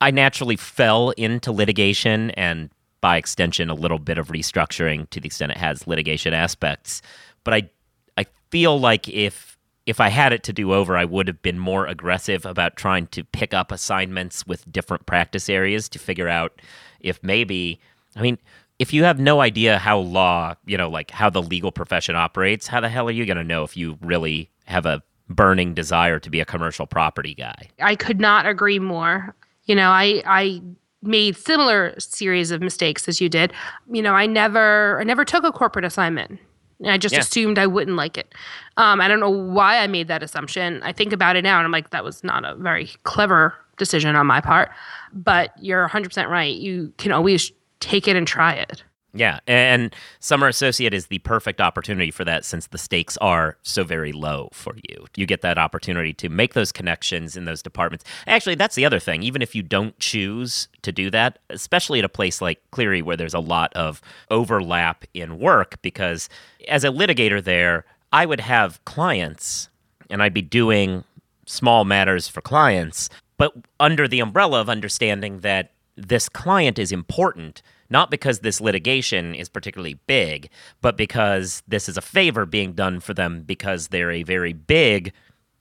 I 0.01 0.11
naturally 0.11 0.57
fell 0.57 1.11
into 1.11 1.53
litigation 1.53 2.31
and 2.31 2.71
by 3.03 3.19
extension 3.19 3.69
a 3.69 3.75
little 3.75 3.99
bit 3.99 4.17
of 4.17 4.29
restructuring 4.29 5.11
to 5.11 5.21
the 5.21 5.27
extent 5.27 5.53
it 5.53 5.59
has 5.59 5.87
litigation 5.87 6.33
aspects. 6.33 7.03
But 7.45 7.53
I 7.53 7.71
I 8.17 8.27
feel 8.51 8.81
like 8.81 9.09
if 9.09 9.52
if 9.87 10.01
I 10.01 10.09
had 10.09 10.33
it 10.33 10.43
to 10.45 10.53
do 10.53 10.73
over, 10.73 10.97
I 10.97 11.05
would 11.05 11.27
have 11.29 11.43
been 11.43 11.59
more 11.59 11.87
aggressive 11.87 12.47
about 12.47 12.77
trying 12.77 13.09
to 13.09 13.25
pick 13.25 13.53
up 13.53 13.73
assignments 13.73 14.47
with 14.47 14.71
different 14.71 15.07
practice 15.07 15.49
areas 15.49 15.89
to 15.91 15.99
figure 15.99 16.29
out 16.29 16.61
if 17.01 17.23
maybe, 17.23 17.81
I 18.15 18.23
mean, 18.23 18.39
if 18.79 18.93
you 18.93 19.05
have 19.05 19.19
no 19.19 19.41
idea 19.41 19.79
how 19.79 19.99
law, 19.99 20.55
you 20.67 20.77
know, 20.77 20.89
like 20.89 21.11
how 21.11 21.31
the 21.31 21.43
legal 21.43 21.73
profession 21.73 22.17
operates, 22.17 22.67
how 22.67 22.81
the 22.81 22.89
hell 22.89 23.09
are 23.09 23.13
you 23.13 23.27
going 23.27 23.37
to 23.37 23.45
know 23.45 23.65
if 23.65 23.77
you 23.77 23.99
really 24.01 24.51
have 24.67 24.87
a 24.87 25.03
burning 25.29 25.75
desire 25.75 26.19
to 26.19 26.31
be 26.31 26.41
a 26.41 26.45
commercial 26.45 26.87
property 26.87 27.35
guy? 27.35 27.69
I 27.81 27.97
could 27.97 28.21
not 28.21 28.47
agree 28.47 28.79
more. 28.79 29.35
You 29.65 29.75
know, 29.75 29.91
I 29.91 30.23
I 30.27 30.63
made 31.03 31.37
similar 31.37 31.95
series 31.99 32.51
of 32.51 32.61
mistakes 32.61 33.09
as 33.09 33.21
you 33.21 33.29
did. 33.29 33.53
You 33.91 34.03
know, 34.03 34.15
I 34.15 34.27
never 34.27 35.01
I 35.01 35.05
never 35.05 35.25
took 35.25 35.45
a 35.45 35.53
corporate 35.53 35.85
assignment. 35.85 36.39
I 36.85 36.99
just 36.99 37.13
Yeah. 37.15 37.21
assumed 37.21 37.59
I 37.59 37.67
wouldn't 37.67 37.97
like 37.97 38.17
it. 38.19 38.35
Um, 38.77 39.01
I 39.01 39.09
don't 39.09 39.21
know 39.21 39.31
why 39.31 39.79
I 39.79 39.87
made 39.87 40.09
that 40.09 40.23
assumption. 40.23 40.81
I 40.83 40.93
think 40.93 41.13
about 41.13 41.37
it 41.37 41.43
now 41.43 41.59
and 41.59 41.65
I'm 41.65 41.73
like, 41.73 41.91
that 41.91 42.05
was 42.05 42.23
not 42.25 42.45
a 42.45 42.55
very 42.57 42.91
clever 43.05 43.55
decision 43.79 44.17
on 44.17 44.27
my 44.27 44.41
part. 44.41 44.71
But 45.13 45.53
you're 45.61 45.87
100% 45.89 46.29
right. 46.29 46.55
You 46.55 46.93
can 46.99 47.13
always 47.13 47.53
take 47.81 48.07
it 48.09 48.17
and 48.17 48.27
try 48.27 48.53
it. 48.55 48.83
Yeah, 49.15 49.41
and 49.47 49.95
Summer 50.21 50.49
Associate 50.49 50.95
is 50.95 51.09
the 51.09 51.19
perfect 51.19 51.61
opportunity 51.61 52.11
for 52.11 52.25
that 52.25 52.47
since 52.47 52.69
the 52.69 52.79
stakes 52.79 53.19
are 53.19 53.59
so 53.63 53.85
very 53.85 54.11
low 54.11 54.49
for 54.55 54.75
you. 54.89 55.05
You 55.17 55.27
get 55.27 55.43
that 55.43 55.59
opportunity 55.59 56.15
to 56.15 56.31
make 56.31 56.55
those 56.55 56.73
connections 56.73 57.37
in 57.37 57.45
those 57.45 57.63
departments. 57.63 58.07
Actually, 58.27 58.55
that's 58.55 58.75
the 58.75 58.87
other 58.87 58.99
thing. 58.99 59.23
Even 59.23 59.43
if 59.43 59.55
you 59.55 59.63
don't 59.63 59.99
choose 59.99 60.67
to 60.81 60.93
do 60.93 61.11
that, 61.11 61.41
especially 61.51 61.99
at 61.99 62.07
a 62.07 62.09
place 62.09 62.41
like 62.41 62.63
Cleary 62.71 63.03
where 63.03 63.17
there's 63.17 63.35
a 63.35 63.39
lot 63.39 63.71
of 63.75 64.01
overlap 64.31 65.05
in 65.13 65.39
work, 65.39 65.81
because 65.83 66.31
as 66.67 66.83
a 66.83 66.89
litigator 66.89 67.45
there, 67.45 67.85
I 68.13 68.25
would 68.25 68.41
have 68.41 68.83
clients 68.87 69.69
and 70.09 70.23
I'd 70.23 70.35
be 70.35 70.43
doing 70.43 71.05
small 71.45 71.85
matters 71.85 72.29
for 72.29 72.41
clients, 72.41 73.11
but 73.37 73.53
under 73.79 74.09
the 74.09 74.21
umbrella 74.21 74.61
of 74.61 74.71
understanding 74.71 75.41
that 75.41 75.73
this 75.97 76.31
client 76.31 76.79
is 76.79 76.93
important, 76.93 77.61
not 77.93 78.11
because 78.11 78.41
this 78.41 78.61
litigation 78.61 79.35
is 79.35 79.49
particularly 79.49 79.95
big, 80.07 80.51
but 80.81 80.97
because 80.97 81.63
this 81.69 81.89
is 81.89 81.97
a 81.97 82.03
favor 82.03 82.45
being 82.47 82.73
done 82.73 82.99
for 82.99 83.15
them 83.15 83.43
because 83.43 83.89
they're 83.89 84.11
a 84.11 84.23
very 84.23 84.53
big, 84.53 85.13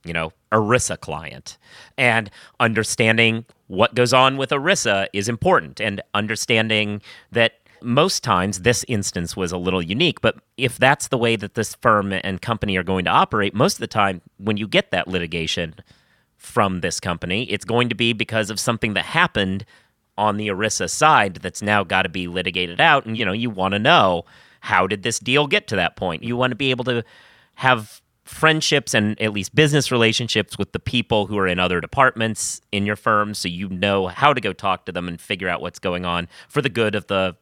you 0.03 0.13
know, 0.13 0.32
ERISA 0.51 0.99
client. 0.99 1.58
And 1.97 2.32
understanding 2.60 3.45
what 3.67 3.93
goes 3.93 4.13
on 4.13 4.38
with 4.38 4.49
ERISA 4.49 5.08
is 5.13 5.29
important, 5.29 5.79
and 5.79 6.01
understanding 6.13 7.01
that 7.32 7.53
most 7.84 8.23
times 8.23 8.60
this 8.60 8.86
instance 8.88 9.36
was 9.36 9.51
a 9.51 9.58
little 9.58 9.82
unique, 9.82 10.21
but 10.21 10.36
if 10.58 10.77
that's 10.77 11.08
the 11.08 11.17
way 11.17 11.36
that 11.36 11.55
this 11.55 11.75
firm 11.75 12.13
and 12.13 12.41
company 12.41 12.77
are 12.77 12.84
going 12.84 13.05
to 13.05 13.12
operate, 13.12 13.53
most 13.53 13.75
of 13.75 13.79
the 13.79 13.88
time 13.88 14.21
when 14.38 14.58
you 14.58 14.67
get 14.67 14.91
that 14.91 15.08
litigation 15.08 15.75
from 16.38 16.82
this 16.82 16.99
company, 16.99 17.43
it's 17.43 17.65
going 17.65 17.89
to 17.89 17.95
be 17.95 18.13
because 18.13 18.49
of 18.49 18.60
something 18.60 18.93
that 18.93 19.05
happened 19.05 19.65
on 20.17 20.38
the 20.38 20.47
ERISA 20.47 20.89
side 20.89 21.36
that's 21.36 21.62
now 21.62 21.84
got 21.84 22.04
to 22.04 22.10
be 22.10 22.28
litigated 22.28 22.80
out. 22.80 23.06
And, 23.06 23.17
you 23.17 23.26
know, 23.26 23.32
you 23.32 23.50
want 23.50 23.74
to 23.74 23.80
know 23.80 24.26
how 24.62 24.88
did 24.88 25.04
this 25.04 25.19
deal 25.19 25.47
get 25.47 25.67
to 25.67 25.76
that 25.76 25.95
point? 25.95 26.24
You 26.24 26.38
want 26.38 26.52
to 26.52 26.56
be 26.56 26.71
able 26.71 26.86
to 26.86 27.04
have 27.56 28.02
friendships 28.24 28.93
and 28.93 29.19
at 29.21 29.34
least 29.34 29.54
business 29.54 29.91
relationships 29.91 30.58
with 30.58 30.71
the 30.71 30.80
people 30.80 31.26
who 31.26 31.38
are 31.38 31.47
in 31.47 31.60
other 31.60 31.82
departments 31.82 32.62
in 32.71 32.86
your 32.86 32.95
firm 32.95 33.34
so 33.34 33.47
you 33.47 33.67
know 33.67 34.08
how 34.08 34.34
to 34.34 34.39
go 34.39 34.54
talk 34.54 34.86
to 34.86 34.91
them 34.91 35.08
and 35.08 35.19
figure 35.19 35.50
out 35.50 35.62
what's 35.62 35.80
going 35.80 36.06
on 36.06 36.28
for 36.47 36.62
the 36.62 36.69
good 36.69 36.95
of 36.95 37.08
the 37.08 37.36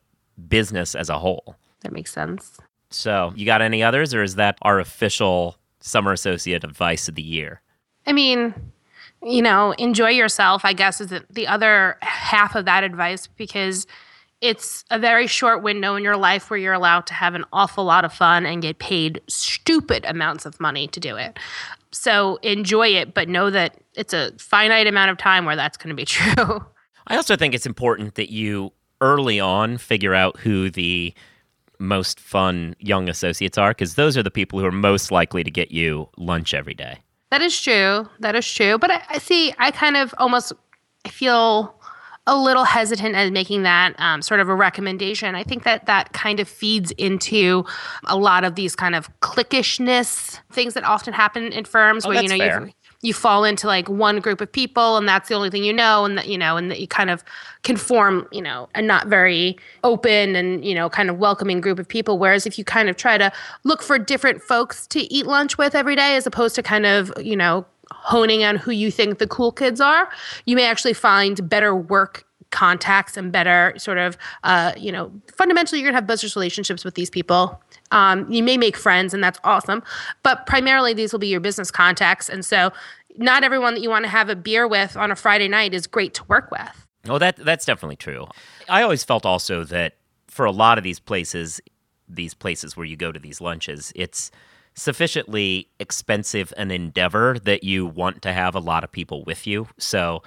business 0.48 0.96
as 0.96 1.10
a 1.10 1.20
whole. 1.20 1.56
That 1.82 1.92
makes 1.92 2.12
sense. 2.12 2.58
So, 2.90 3.34
you 3.36 3.46
got 3.46 3.62
any 3.62 3.84
others 3.84 4.14
or 4.14 4.24
is 4.24 4.36
that 4.36 4.58
our 4.64 4.80
official 4.80 5.58
summer 5.80 6.12
associate 6.12 6.64
advice 6.64 7.08
of 7.08 7.16
the 7.16 7.22
year? 7.22 7.62
I 8.08 8.14
mean, 8.14 8.54
you 9.24 9.42
know, 9.42 9.72
enjoy 9.74 10.10
yourself, 10.12 10.64
I 10.64 10.74
guess, 10.74 11.02
is 11.02 11.08
the- 11.08 11.26
the 11.30 11.48
other 11.48 11.98
half 12.02 12.56
of 12.56 12.66
that 12.66 12.84
advice 12.84 13.28
because 13.28 13.86
it's 14.42 14.86
a 14.90 14.98
very 14.98 15.28
short 15.28 15.62
window 15.62 15.96
in 15.96 16.04
your 16.04 16.16
life 16.16 16.50
where 16.50 16.58
you're 16.58 16.74
allowed 16.74 17.06
to 17.08 17.14
have 17.14 17.36
an 17.36 17.44
awful 17.52 17.84
lot 17.84 18.06
of 18.06 18.14
fun 18.14 18.46
and 18.46 18.62
get 18.62 18.80
paid 18.80 19.20
stupid 19.28 20.06
amounts 20.06 20.46
of 20.46 20.58
money 20.62 20.88
to 20.88 21.00
do 21.00 21.18
it. 21.18 21.38
So 21.92 22.38
enjoy 22.38 22.88
it, 22.90 23.14
but 23.14 23.28
know 23.28 23.50
that 23.50 23.76
it's 23.96 24.14
a 24.14 24.32
finite 24.38 24.88
amount 24.88 25.12
of 25.12 25.18
time 25.18 25.44
where 25.44 25.58
that's 25.58 25.76
going 25.76 25.90
to 25.90 25.96
be 25.96 26.06
true. 26.06 26.64
I 27.08 27.18
also 27.18 27.36
think 27.36 27.54
it's 27.54 27.66
important 27.66 28.16
that 28.16 28.32
you 28.32 28.72
early 29.02 29.40
on 29.40 29.78
figure 29.78 30.14
out 30.16 30.38
who 30.40 30.70
the 30.70 31.14
most 31.80 32.20
fun 32.20 32.76
young 32.80 33.10
associates 33.10 33.58
are 33.58 33.72
because 33.72 33.96
those 33.96 34.18
are 34.18 34.24
the 34.24 34.32
people 34.32 34.60
who 34.60 34.66
are 34.66 34.72
most 34.72 35.12
likely 35.12 35.44
to 35.44 35.52
get 35.52 35.72
you 35.72 36.10
lunch 36.18 36.54
every 36.54 36.74
day. 36.74 37.00
That 37.32 37.42
is 37.42 37.60
true. 37.60 38.10
That 38.20 38.36
is 38.36 38.52
true. 38.52 38.78
But 38.78 38.92
I, 38.92 39.02
I 39.10 39.18
see. 39.20 39.54
I 39.58 39.72
kind 39.72 39.98
of 39.98 40.13
almost 40.18 40.54
feel 41.08 41.80
a 42.28 42.38
little 42.38 42.63
hesitant 42.63 43.15
at 43.15 43.32
making 43.34 43.63
that 43.63 44.00
um, 44.00 44.22
sort 44.22 44.39
of 44.39 44.50
a 44.50 44.56
recommendation. 44.56 45.34
I 45.36 45.44
think 45.44 45.63
that 45.63 45.88
that 45.88 46.13
kind 46.13 46.39
of 46.39 46.48
feeds 46.48 46.92
into 46.92 47.65
a 48.06 48.15
lot 48.18 48.44
of 48.44 48.56
these 48.56 48.76
kind 48.76 48.96
of 48.96 49.10
cliquishness 49.22 50.39
things 50.52 50.76
that 50.76 50.84
often 50.84 51.13
happen 51.13 51.52
in 51.52 51.65
firms 51.65 52.06
Oh, 52.06 52.10
where 52.10 52.22
you 52.22 52.30
know 52.30 52.36
you 52.36 52.72
you 53.02 53.14
fall 53.14 53.44
into 53.46 53.66
like 53.66 53.88
one 53.90 54.20
group 54.20 54.42
of 54.42 54.52
people 54.52 54.98
and 54.98 55.08
that's 55.08 55.30
the 55.30 55.36
only 55.36 55.50
thing 55.50 55.64
you 55.64 55.72
know 55.72 56.04
and 56.06 56.18
that 56.18 56.28
you 56.28 56.38
know 56.38 56.58
and 56.58 56.70
that 56.70 56.80
you 56.80 56.88
kind 56.88 57.10
of 57.10 57.24
conform 57.64 58.28
you 58.32 58.42
know 58.42 58.68
a 58.76 58.82
not 58.82 59.08
very 59.08 59.58
open 59.84 60.36
and 60.36 60.66
you 60.66 60.76
know 60.76 60.90
kind 60.90 61.10
of 61.10 61.18
welcoming 61.18 61.62
group 61.62 61.80
of 61.80 61.88
people. 61.88 62.18
Whereas 62.18 62.46
if 62.46 62.58
you 62.58 62.64
kind 62.64 62.90
of 62.90 62.98
try 62.98 63.18
to 63.18 63.32
look 63.64 63.82
for 63.82 63.98
different 63.98 64.42
folks 64.42 64.88
to 64.88 65.02
eat 65.14 65.26
lunch 65.26 65.58
with 65.58 65.76
every 65.76 65.96
day 65.96 66.16
as 66.16 66.28
opposed 66.28 66.56
to 66.56 66.64
kind 66.64 66.86
of 66.86 67.12
you 67.22 67.36
know 67.36 67.66
honing 67.92 68.44
on 68.44 68.56
who 68.56 68.72
you 68.72 68.92
think 68.92 69.18
the 69.18 69.28
cool 69.28 69.52
kids 69.52 69.82
are 69.82 70.10
you 70.46 70.56
may 70.56 70.66
actually 70.66 70.94
find 70.94 71.50
better 71.50 71.76
work 71.76 72.24
contacts 72.52 73.18
and 73.18 73.32
better 73.32 73.74
sort 73.78 73.98
of 73.98 74.18
uh, 74.44 74.74
you 74.78 74.92
know 74.92 75.12
fundamentally 75.36 75.80
you're 75.80 75.88
gonna 75.88 75.98
have 75.98 76.08
business 76.08 76.36
relationships 76.36 76.84
with 76.84 76.96
these 76.96 77.10
people 77.10 77.60
um, 77.91 78.30
you 78.32 78.43
may 78.43 78.58
make 78.58 78.78
friends 78.78 79.13
and 79.13 79.23
that's 79.23 79.39
awesome 79.43 79.82
but 80.23 80.45
primarily 80.45 80.93
these 80.93 81.12
will 81.12 81.19
be 81.19 81.28
your 81.28 81.39
business 81.39 81.71
contacts 81.71 82.30
and 82.30 82.45
so 82.45 82.71
not 83.17 83.43
everyone 83.43 83.73
that 83.73 83.82
you 83.82 83.89
want 83.89 84.06
to 84.06 84.10
have 84.10 84.30
a 84.30 84.36
beer 84.36 84.67
with 84.67 84.95
on 84.95 85.12
a 85.12 85.15
friday 85.15 85.47
night 85.47 85.73
is 85.73 85.88
great 85.88 86.13
to 86.13 86.23
work 86.25 86.52
with 86.52 86.86
Oh, 87.08 87.17
that 87.17 87.38
that's 87.38 87.65
definitely 87.65 87.95
true. 87.95 88.28
I 88.67 88.82
always 88.82 89.06
felt 89.06 89.25
also 89.25 89.63
that 89.63 89.95
for 90.28 90.45
a 90.45 90.52
lot 90.52 90.78
of 90.78 90.84
these 90.84 90.99
places, 90.99 91.62
these 92.10 92.34
places 92.34 92.75
where 92.75 92.86
you 92.86 92.97
go 92.97 93.12
to 93.12 93.19
these 93.19 93.39
lunches, 93.39 93.93
it's 93.95 94.32
sufficiently 94.75 95.69
expensive 95.80 96.54
an 96.58 96.71
endeavor 96.71 97.38
that 97.43 97.63
you 97.63 97.86
want 97.86 98.21
to 98.23 98.34
have 98.34 98.54
a 98.54 98.60
lot 98.60 98.84
of 98.84 98.91
people 98.91 99.23
with 99.23 99.47
you. 99.47 99.67
So 99.78 100.23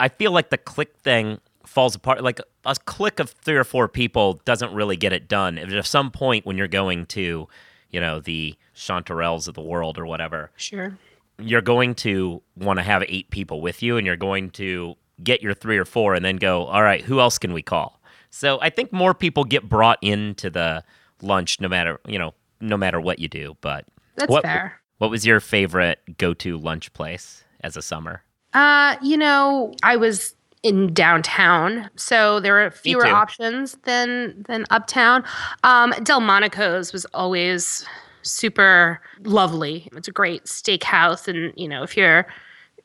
I 0.00 0.08
feel 0.08 0.30
like 0.30 0.50
the 0.50 0.58
click 0.58 0.96
thing 0.98 1.40
falls 1.76 1.94
apart. 1.94 2.22
Like 2.24 2.40
a 2.64 2.74
click 2.86 3.20
of 3.20 3.28
three 3.30 3.56
or 3.56 3.64
four 3.64 3.86
people 3.86 4.40
doesn't 4.46 4.72
really 4.72 4.96
get 4.96 5.12
it 5.12 5.28
done. 5.28 5.58
If 5.58 5.70
at 5.72 5.84
some 5.84 6.10
point 6.10 6.46
when 6.46 6.56
you're 6.56 6.68
going 6.68 7.04
to, 7.06 7.46
you 7.90 8.00
know, 8.00 8.18
the 8.18 8.54
Chanterelles 8.74 9.46
of 9.46 9.52
the 9.54 9.60
world 9.60 9.98
or 9.98 10.06
whatever, 10.06 10.50
sure 10.56 10.96
you're 11.38 11.60
going 11.60 11.94
to 11.94 12.40
want 12.56 12.78
to 12.78 12.82
have 12.82 13.04
eight 13.08 13.28
people 13.28 13.60
with 13.60 13.82
you 13.82 13.98
and 13.98 14.06
you're 14.06 14.16
going 14.16 14.48
to 14.48 14.94
get 15.22 15.42
your 15.42 15.52
three 15.52 15.76
or 15.76 15.84
four 15.84 16.14
and 16.14 16.24
then 16.24 16.36
go, 16.36 16.64
all 16.64 16.82
right, 16.82 17.02
who 17.02 17.20
else 17.20 17.36
can 17.36 17.52
we 17.52 17.60
call? 17.60 18.00
So 18.30 18.58
I 18.62 18.70
think 18.70 18.90
more 18.90 19.12
people 19.12 19.44
get 19.44 19.68
brought 19.68 19.98
into 20.00 20.48
the 20.48 20.82
lunch 21.20 21.60
no 21.60 21.68
matter, 21.68 22.00
you 22.08 22.18
know, 22.18 22.32
no 22.62 22.78
matter 22.78 22.98
what 23.02 23.18
you 23.18 23.28
do. 23.28 23.54
But 23.60 23.84
That's 24.14 24.30
What- 24.30 24.44
fair. 24.44 24.80
What 24.96 25.10
was 25.10 25.26
your 25.26 25.40
favorite 25.40 26.16
go-to 26.16 26.56
lunch 26.56 26.90
place 26.94 27.44
as 27.60 27.76
a 27.76 27.82
summer? 27.82 28.22
Uh, 28.54 28.96
you 29.02 29.18
know, 29.18 29.74
I 29.82 29.96
was 29.96 30.35
in 30.62 30.92
downtown, 30.92 31.88
so 31.96 32.40
there 32.40 32.54
were 32.54 32.70
fewer 32.70 33.06
options 33.06 33.74
than 33.84 34.44
than 34.48 34.64
uptown. 34.70 35.24
Um, 35.62 35.94
Delmonico's 36.02 36.92
was 36.92 37.04
always 37.14 37.86
super 38.22 39.00
lovely. 39.22 39.88
It's 39.92 40.08
a 40.08 40.12
great 40.12 40.44
steakhouse, 40.44 41.28
and 41.28 41.52
you 41.56 41.68
know, 41.68 41.82
if 41.82 41.96
you're, 41.96 42.26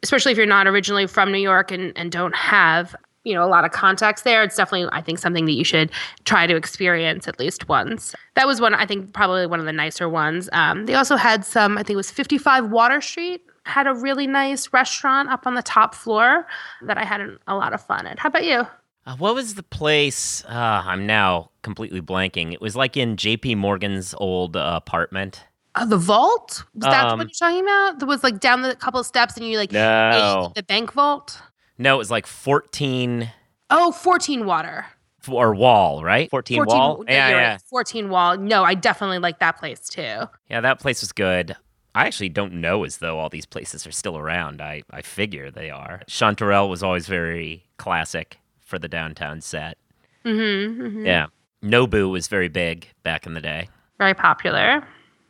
especially 0.04 0.32
if 0.32 0.38
you're 0.38 0.48
not 0.48 0.68
originally 0.68 1.08
from 1.08 1.32
New 1.32 1.40
York 1.40 1.72
and 1.72 1.94
and 1.96 2.12
don't 2.12 2.36
have 2.36 2.96
you 3.24 3.34
know 3.34 3.44
a 3.44 3.50
lot 3.50 3.66
of 3.66 3.72
contacts 3.72 4.24
there, 4.24 4.44
it's 4.44 4.56
definitely 4.56 4.90
I 4.92 5.02
think 5.02 5.20
something 5.20 5.46
that 5.46 5.54
you 5.54 5.64
should 5.64 5.92
try 6.26 6.48
to 6.48 6.56
experience 6.56 7.28
at 7.28 7.40
least 7.40 7.68
once. 7.68 8.16
That 8.36 8.48
was 8.48 8.62
one 8.62 8.74
I 8.74 8.86
think 8.86 9.14
probably 9.14 9.48
one 9.48 9.60
of 9.60 9.66
the 9.66 9.74
nicer 9.74 10.08
ones. 10.08 10.50
Um, 10.54 10.86
they 10.86 10.94
also 10.94 11.16
had 11.16 11.46
some 11.46 11.78
I 11.78 11.84
think 11.84 11.92
it 11.92 11.98
was 11.98 12.12
55 12.12 12.70
Water 12.70 13.02
Street 13.02 13.42
had 13.66 13.88
a 13.88 13.94
really 13.94 14.28
nice 14.28 14.72
restaurant 14.74 15.30
up 15.30 15.46
on 15.46 15.56
the 15.56 15.62
top 15.62 15.94
floor 15.96 16.48
that 16.84 16.98
I 16.98 17.06
had 17.06 17.22
a 17.48 17.56
lot 17.56 17.74
of 17.74 17.82
fun 17.86 18.08
at. 18.08 18.20
How 18.20 18.28
about 18.28 18.44
you? 18.46 18.66
Uh, 19.06 19.16
what 19.18 19.34
was 19.36 19.56
the 19.56 19.64
place? 19.64 20.44
Uh, 20.46 20.84
I'm 20.86 21.06
now 21.06 21.52
completely 21.64 22.02
blanking. 22.02 22.54
It 22.54 22.62
was 22.62 22.76
like 22.76 22.96
in 22.98 23.18
J.P. 23.18 23.56
Morgan's 23.56 24.14
old 24.18 24.56
uh, 24.56 24.74
apartment. 24.76 25.44
Uh, 25.74 25.86
the 25.86 25.98
vault? 25.98 26.64
Was 26.76 26.84
that 26.84 27.06
Um, 27.08 27.20
what 27.20 27.28
you're 27.28 27.50
talking 27.50 27.64
about? 27.64 28.00
That 28.00 28.06
was 28.06 28.24
like 28.24 28.40
down 28.40 28.62
the 28.62 28.76
couple 28.76 29.00
of 29.00 29.06
steps 29.06 29.38
and 29.38 29.48
you 29.48 29.58
like 29.58 29.72
No. 29.72 30.48
ate 30.50 30.56
the 30.56 30.64
bank 30.64 30.92
vault. 30.94 31.42
No, 31.78 31.96
it 31.96 31.98
was 31.98 32.12
like 32.12 32.28
14 32.28 33.32
Oh, 33.70 33.92
14 33.92 34.46
water. 34.46 34.86
or 35.30 35.56
wall, 35.56 36.04
right? 36.04 36.30
14, 36.30 36.58
14 36.58 36.78
wall. 36.78 37.06
Yeah, 37.08 37.30
yeah. 37.30 37.52
right, 37.54 37.62
14 37.70 38.10
wall. 38.10 38.38
No, 38.38 38.64
I 38.64 38.74
definitely 38.74 39.20
like 39.20 39.40
that 39.40 39.58
place 39.58 39.88
too. 39.88 40.24
Yeah, 40.50 40.62
that 40.62 40.80
place 40.80 41.02
was 41.02 41.12
good. 41.14 41.56
I 41.94 42.06
actually 42.08 42.30
don't 42.30 42.54
know 42.54 42.84
as 42.84 42.98
though 42.98 43.20
all 43.20 43.30
these 43.30 43.46
places 43.46 43.86
are 43.86 43.92
still 43.92 44.18
around. 44.18 44.62
I, 44.62 44.84
I 44.92 45.02
figure 45.02 45.52
they 45.52 45.70
are. 45.70 46.02
Chanterelle 46.08 46.70
was 46.70 46.82
always 46.84 47.08
very 47.08 47.66
classic 47.78 48.38
for 48.62 48.80
the 48.80 48.88
downtown 48.88 49.42
set. 49.42 49.78
Mm-hmm, 50.26 51.06
Yeah. 51.06 51.28
Nobu 51.64 52.10
was 52.10 52.28
very 52.28 52.48
big 52.48 52.88
back 53.04 53.26
in 53.28 53.34
the 53.36 53.42
day. 53.42 53.70
Very 54.00 54.14
popular. 54.16 54.84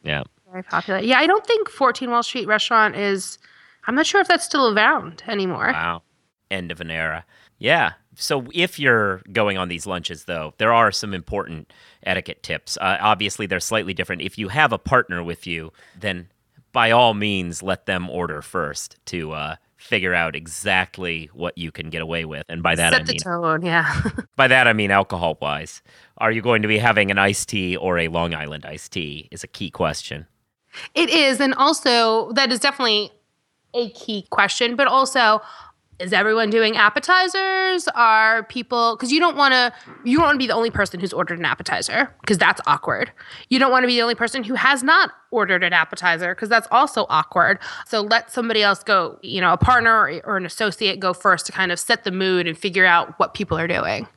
Yeah. 0.04 0.24
Very 0.50 0.64
popular. 0.64 1.00
Yeah, 1.02 1.18
I 1.20 1.28
don't 1.28 1.46
think 1.46 1.70
14 1.70 2.10
Wall 2.10 2.24
Street 2.24 2.48
restaurant 2.48 2.96
is 2.96 3.38
I'm 3.88 3.96
not 3.96 4.06
sure 4.06 4.22
if 4.22 4.28
that's 4.28 4.46
still 4.46 4.74
around 4.74 5.24
anymore. 5.28 5.72
Wow. 5.74 6.04
End 6.50 6.72
of 6.72 6.80
an 6.80 6.92
era. 6.92 7.26
Yeah. 7.58 7.94
So 8.16 8.46
if 8.54 8.80
you're 8.80 9.22
going 9.32 9.58
on 9.58 9.68
these 9.70 9.86
lunches, 9.86 10.26
though, 10.26 10.54
there 10.58 10.72
are 10.74 10.92
some 10.92 11.14
important 11.14 11.72
etiquette 12.06 12.44
tips. 12.44 12.78
Uh, 12.80 12.98
obviously, 13.02 13.46
they're 13.46 13.60
slightly 13.60 13.94
different. 13.94 14.22
If 14.22 14.38
you 14.38 14.50
have 14.50 14.72
a 14.72 14.78
partner 14.78 15.24
with 15.24 15.46
you, 15.48 15.72
then 16.00 16.28
by 16.72 16.92
all 16.92 17.14
means, 17.14 17.62
let 17.62 17.86
them 17.86 18.10
order 18.10 18.42
first 18.42 18.98
to 19.08 19.32
uh, 19.32 19.56
figure 19.78 20.14
out 20.14 20.36
exactly 20.36 21.30
what 21.34 21.58
you 21.58 21.72
can 21.72 21.90
get 21.90 22.02
away 22.02 22.26
with. 22.26 22.46
And 22.50 22.62
by 22.62 22.76
that, 22.76 22.94
Set 22.94 23.02
I 23.02 23.04
the 23.04 23.12
mean 23.14 23.20
tone, 23.20 23.62
yeah. 23.64 24.02
by 24.36 24.48
that 24.48 24.68
I 24.68 24.74
mean 24.74 24.92
alcohol 24.92 25.38
wise. 25.42 25.82
Are 26.18 26.32
you 26.32 26.42
going 26.42 26.62
to 26.62 26.68
be 26.68 26.78
having 26.78 27.10
an 27.12 27.18
iced 27.18 27.50
tea 27.50 27.76
or 27.76 27.98
a 27.98 28.08
Long 28.08 28.34
Island 28.34 28.66
iced 28.66 28.92
tea? 28.92 29.28
Is 29.32 29.44
a 29.44 29.48
key 29.48 29.72
question. 29.72 30.28
It 30.94 31.10
is. 31.10 31.40
And 31.40 31.54
also, 31.56 32.32
that 32.34 32.52
is 32.52 32.60
definitely 32.60 33.12
a 33.74 33.90
key 33.90 34.28
question. 34.30 34.76
But 34.76 34.88
also, 34.88 35.42
is 36.02 36.14
everyone 36.14 36.50
doing 36.50 36.76
appetizers? 36.76 37.88
Are 37.90 38.44
people, 38.44 38.96
because 38.96 39.12
you 39.12 39.20
don't 39.20 39.38
want 39.38 39.54
to, 39.54 39.72
you 40.04 40.18
don't 40.18 40.26
want 40.26 40.36
to 40.36 40.40
be 40.40 40.48
the 40.48 40.54
only 40.54 40.72
person 40.72 41.00
who's 41.00 41.14
ordered 41.14 41.40
an 41.40 41.46
appetizer, 41.46 42.14
because 42.22 42.38
that's 42.38 42.60
awkward. 42.66 43.12
You 43.50 43.60
don't 43.60 43.72
want 43.72 43.84
to 43.84 43.88
be 43.88 43.96
the 43.96 44.02
only 44.02 44.16
person 44.16 44.44
who 44.44 44.56
has 44.56 44.84
not 44.84 45.12
ordered 45.32 45.64
an 45.64 45.74
appetizer, 45.74 46.36
because 46.36 46.50
that's 46.50 46.68
also 46.72 47.06
awkward. 47.10 47.60
So 47.88 48.02
let 48.02 48.32
somebody 48.32 48.64
else 48.64 48.84
go, 48.84 49.20
you 49.22 49.40
know, 49.40 49.54
a 49.54 49.58
partner 49.58 49.92
or, 49.92 50.22
or 50.26 50.38
an 50.38 50.46
associate 50.46 51.00
go 51.00 51.14
first 51.14 51.46
to 51.46 51.52
kind 51.52 51.72
of 51.72 51.80
set 51.80 52.04
the 52.04 52.12
mood 52.12 52.48
and 52.48 52.58
figure 52.58 52.86
out 52.86 53.18
what 53.20 53.34
people 53.34 53.58
are 53.58 53.68
doing. 53.68 54.08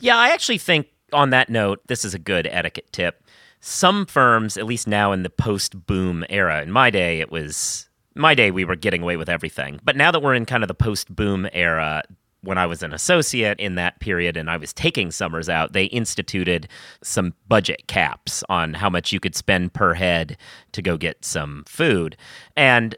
Yeah, 0.00 0.16
I 0.16 0.30
actually 0.30 0.58
think 0.58 0.88
on 1.12 1.30
that 1.30 1.48
note, 1.48 1.80
this 1.86 2.04
is 2.04 2.14
a 2.14 2.18
good 2.18 2.46
etiquette 2.50 2.92
tip. 2.92 3.24
Some 3.60 4.06
firms, 4.06 4.56
at 4.56 4.66
least 4.66 4.86
now 4.86 5.10
in 5.12 5.24
the 5.24 5.30
post 5.30 5.86
boom 5.86 6.24
era, 6.28 6.62
in 6.62 6.70
my 6.70 6.90
day, 6.90 7.20
it 7.20 7.30
was 7.32 7.87
my 8.14 8.34
day 8.34 8.50
we 8.50 8.64
were 8.64 8.76
getting 8.76 9.02
away 9.02 9.16
with 9.16 9.28
everything. 9.28 9.80
But 9.84 9.96
now 9.96 10.10
that 10.10 10.20
we're 10.20 10.34
in 10.34 10.46
kind 10.46 10.64
of 10.64 10.68
the 10.68 10.74
post 10.74 11.14
boom 11.14 11.48
era, 11.52 12.02
when 12.42 12.58
I 12.58 12.66
was 12.66 12.82
an 12.82 12.92
associate 12.92 13.58
in 13.58 13.74
that 13.74 14.00
period 14.00 14.36
and 14.36 14.50
I 14.50 14.56
was 14.56 14.72
taking 14.72 15.10
summers 15.10 15.48
out, 15.48 15.72
they 15.72 15.84
instituted 15.84 16.68
some 17.02 17.34
budget 17.48 17.86
caps 17.88 18.44
on 18.48 18.74
how 18.74 18.88
much 18.88 19.12
you 19.12 19.20
could 19.20 19.34
spend 19.34 19.72
per 19.72 19.94
head 19.94 20.36
to 20.72 20.82
go 20.82 20.96
get 20.96 21.24
some 21.24 21.64
food. 21.66 22.16
And 22.56 22.96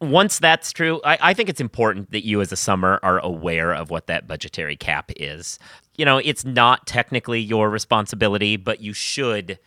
once 0.00 0.38
that's 0.38 0.72
true, 0.72 1.00
I, 1.04 1.18
I 1.20 1.34
think 1.34 1.48
it's 1.48 1.60
important 1.60 2.10
that 2.10 2.24
you 2.24 2.40
as 2.40 2.52
a 2.52 2.56
summer 2.56 2.98
are 3.02 3.18
aware 3.18 3.72
of 3.72 3.90
what 3.90 4.06
that 4.06 4.26
budgetary 4.26 4.76
cap 4.76 5.12
is. 5.16 5.58
You 5.96 6.04
know, 6.04 6.18
it's 6.18 6.44
not 6.44 6.86
technically 6.86 7.40
your 7.40 7.68
responsibility, 7.68 8.56
but 8.56 8.80
you 8.80 8.92
should 8.92 9.58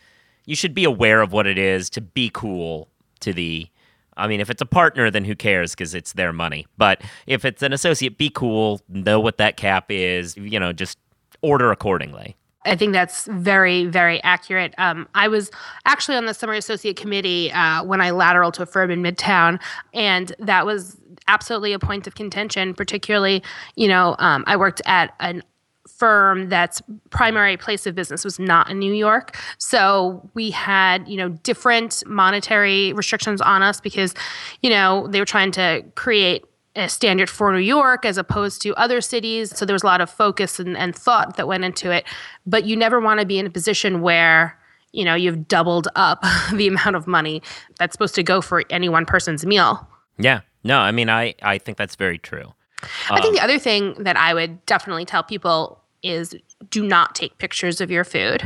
you 0.45 0.55
should 0.55 0.73
be 0.73 0.83
aware 0.83 1.21
of 1.21 1.31
what 1.31 1.47
it 1.47 1.57
is 1.57 1.89
to 1.91 2.01
be 2.01 2.29
cool 2.33 2.89
to 3.21 3.31
the 3.31 3.69
I 4.17 4.27
mean, 4.27 4.39
if 4.39 4.49
it's 4.49 4.61
a 4.61 4.65
partner, 4.65 5.09
then 5.09 5.25
who 5.25 5.35
cares 5.35 5.71
because 5.71 5.93
it's 5.93 6.13
their 6.13 6.33
money. 6.33 6.65
But 6.77 7.01
if 7.27 7.45
it's 7.45 7.61
an 7.61 7.73
associate, 7.73 8.17
be 8.17 8.29
cool, 8.29 8.81
know 8.89 9.19
what 9.19 9.37
that 9.37 9.57
cap 9.57 9.85
is, 9.89 10.37
you 10.37 10.59
know, 10.59 10.73
just 10.73 10.97
order 11.41 11.71
accordingly. 11.71 12.35
I 12.65 12.75
think 12.75 12.93
that's 12.93 13.25
very, 13.25 13.85
very 13.85 14.23
accurate. 14.23 14.73
Um, 14.77 15.07
I 15.15 15.27
was 15.27 15.51
actually 15.85 16.15
on 16.17 16.25
the 16.25 16.33
summer 16.33 16.53
associate 16.53 16.95
committee 16.95 17.51
uh, 17.51 17.83
when 17.83 17.99
I 17.99 18.11
lateral 18.11 18.51
to 18.53 18.63
a 18.63 18.65
firm 18.65 18.89
in 18.89 19.01
Midtown, 19.01 19.61
and 19.93 20.33
that 20.39 20.65
was 20.65 20.97
absolutely 21.27 21.73
a 21.73 21.79
point 21.79 22.07
of 22.07 22.15
contention. 22.15 22.73
Particularly, 22.73 23.43
you 23.75 23.87
know, 23.87 24.15
um, 24.19 24.43
I 24.47 24.55
worked 24.55 24.81
at 24.85 25.13
an 25.19 25.43
firm 26.03 26.49
that's 26.49 26.81
primary 27.11 27.55
place 27.55 27.87
of 27.87 27.95
business 27.95 28.25
was 28.25 28.37
not 28.37 28.69
in 28.69 28.77
New 28.77 28.93
York. 28.93 29.37
So 29.57 30.29
we 30.33 30.51
had, 30.51 31.07
you 31.07 31.15
know, 31.15 31.29
different 31.29 32.03
monetary 32.05 32.91
restrictions 32.91 33.39
on 33.39 33.63
us 33.63 33.79
because, 33.79 34.13
you 34.61 34.69
know, 34.69 35.07
they 35.07 35.21
were 35.21 35.25
trying 35.25 35.53
to 35.53 35.81
create 35.95 36.43
a 36.75 36.89
standard 36.89 37.29
for 37.29 37.53
New 37.53 37.59
York 37.59 38.03
as 38.03 38.17
opposed 38.17 38.61
to 38.63 38.75
other 38.75 38.99
cities. 38.99 39.57
So 39.57 39.65
there 39.65 39.73
was 39.73 39.83
a 39.83 39.85
lot 39.85 40.01
of 40.01 40.09
focus 40.09 40.59
and, 40.59 40.75
and 40.75 40.93
thought 40.93 41.37
that 41.37 41.47
went 41.47 41.63
into 41.63 41.89
it. 41.89 42.03
But 42.45 42.65
you 42.65 42.75
never 42.75 42.99
want 42.99 43.21
to 43.21 43.25
be 43.25 43.39
in 43.39 43.45
a 43.45 43.49
position 43.49 44.01
where, 44.01 44.59
you 44.91 45.05
know, 45.05 45.15
you've 45.15 45.47
doubled 45.47 45.87
up 45.95 46.21
the 46.53 46.67
amount 46.67 46.97
of 46.97 47.07
money 47.07 47.41
that's 47.79 47.93
supposed 47.93 48.15
to 48.15 48.23
go 48.23 48.41
for 48.41 48.63
any 48.69 48.89
one 48.89 49.05
person's 49.05 49.45
meal. 49.45 49.87
Yeah. 50.17 50.41
No, 50.65 50.79
I 50.79 50.91
mean, 50.91 51.09
I, 51.09 51.35
I 51.41 51.59
think 51.59 51.77
that's 51.77 51.95
very 51.95 52.17
true. 52.17 52.53
I 53.09 53.21
think 53.21 53.27
um, 53.27 53.35
the 53.35 53.41
other 53.41 53.57
thing 53.57 53.93
that 54.03 54.17
I 54.17 54.33
would 54.33 54.65
definitely 54.65 55.05
tell 55.05 55.23
people 55.23 55.79
is 56.03 56.35
do 56.69 56.83
not 56.85 57.15
take 57.15 57.37
pictures 57.37 57.81
of 57.81 57.89
your 57.89 58.03
food. 58.03 58.43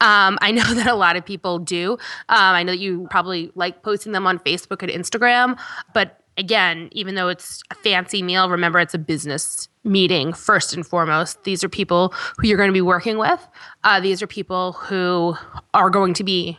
Um, 0.00 0.38
I 0.40 0.52
know 0.52 0.62
that 0.74 0.86
a 0.86 0.94
lot 0.94 1.16
of 1.16 1.24
people 1.24 1.58
do. 1.58 1.92
Um, 1.92 1.98
I 2.28 2.62
know 2.62 2.72
that 2.72 2.78
you 2.78 3.06
probably 3.10 3.50
like 3.54 3.82
posting 3.82 4.12
them 4.12 4.26
on 4.26 4.38
Facebook 4.38 4.82
and 4.82 4.90
Instagram, 4.90 5.58
but 5.92 6.18
again, 6.36 6.88
even 6.92 7.14
though 7.14 7.28
it's 7.28 7.62
a 7.70 7.74
fancy 7.74 8.22
meal, 8.22 8.48
remember 8.48 8.78
it's 8.78 8.94
a 8.94 8.98
business 8.98 9.68
meeting 9.84 10.32
first 10.32 10.72
and 10.72 10.86
foremost. 10.86 11.44
These 11.44 11.62
are 11.64 11.68
people 11.68 12.14
who 12.38 12.46
you're 12.46 12.56
going 12.56 12.70
to 12.70 12.74
be 12.74 12.80
working 12.80 13.18
with. 13.18 13.46
Uh, 13.84 14.00
these 14.00 14.22
are 14.22 14.26
people 14.26 14.72
who 14.72 15.34
are 15.74 15.90
going 15.90 16.14
to 16.14 16.24
be 16.24 16.58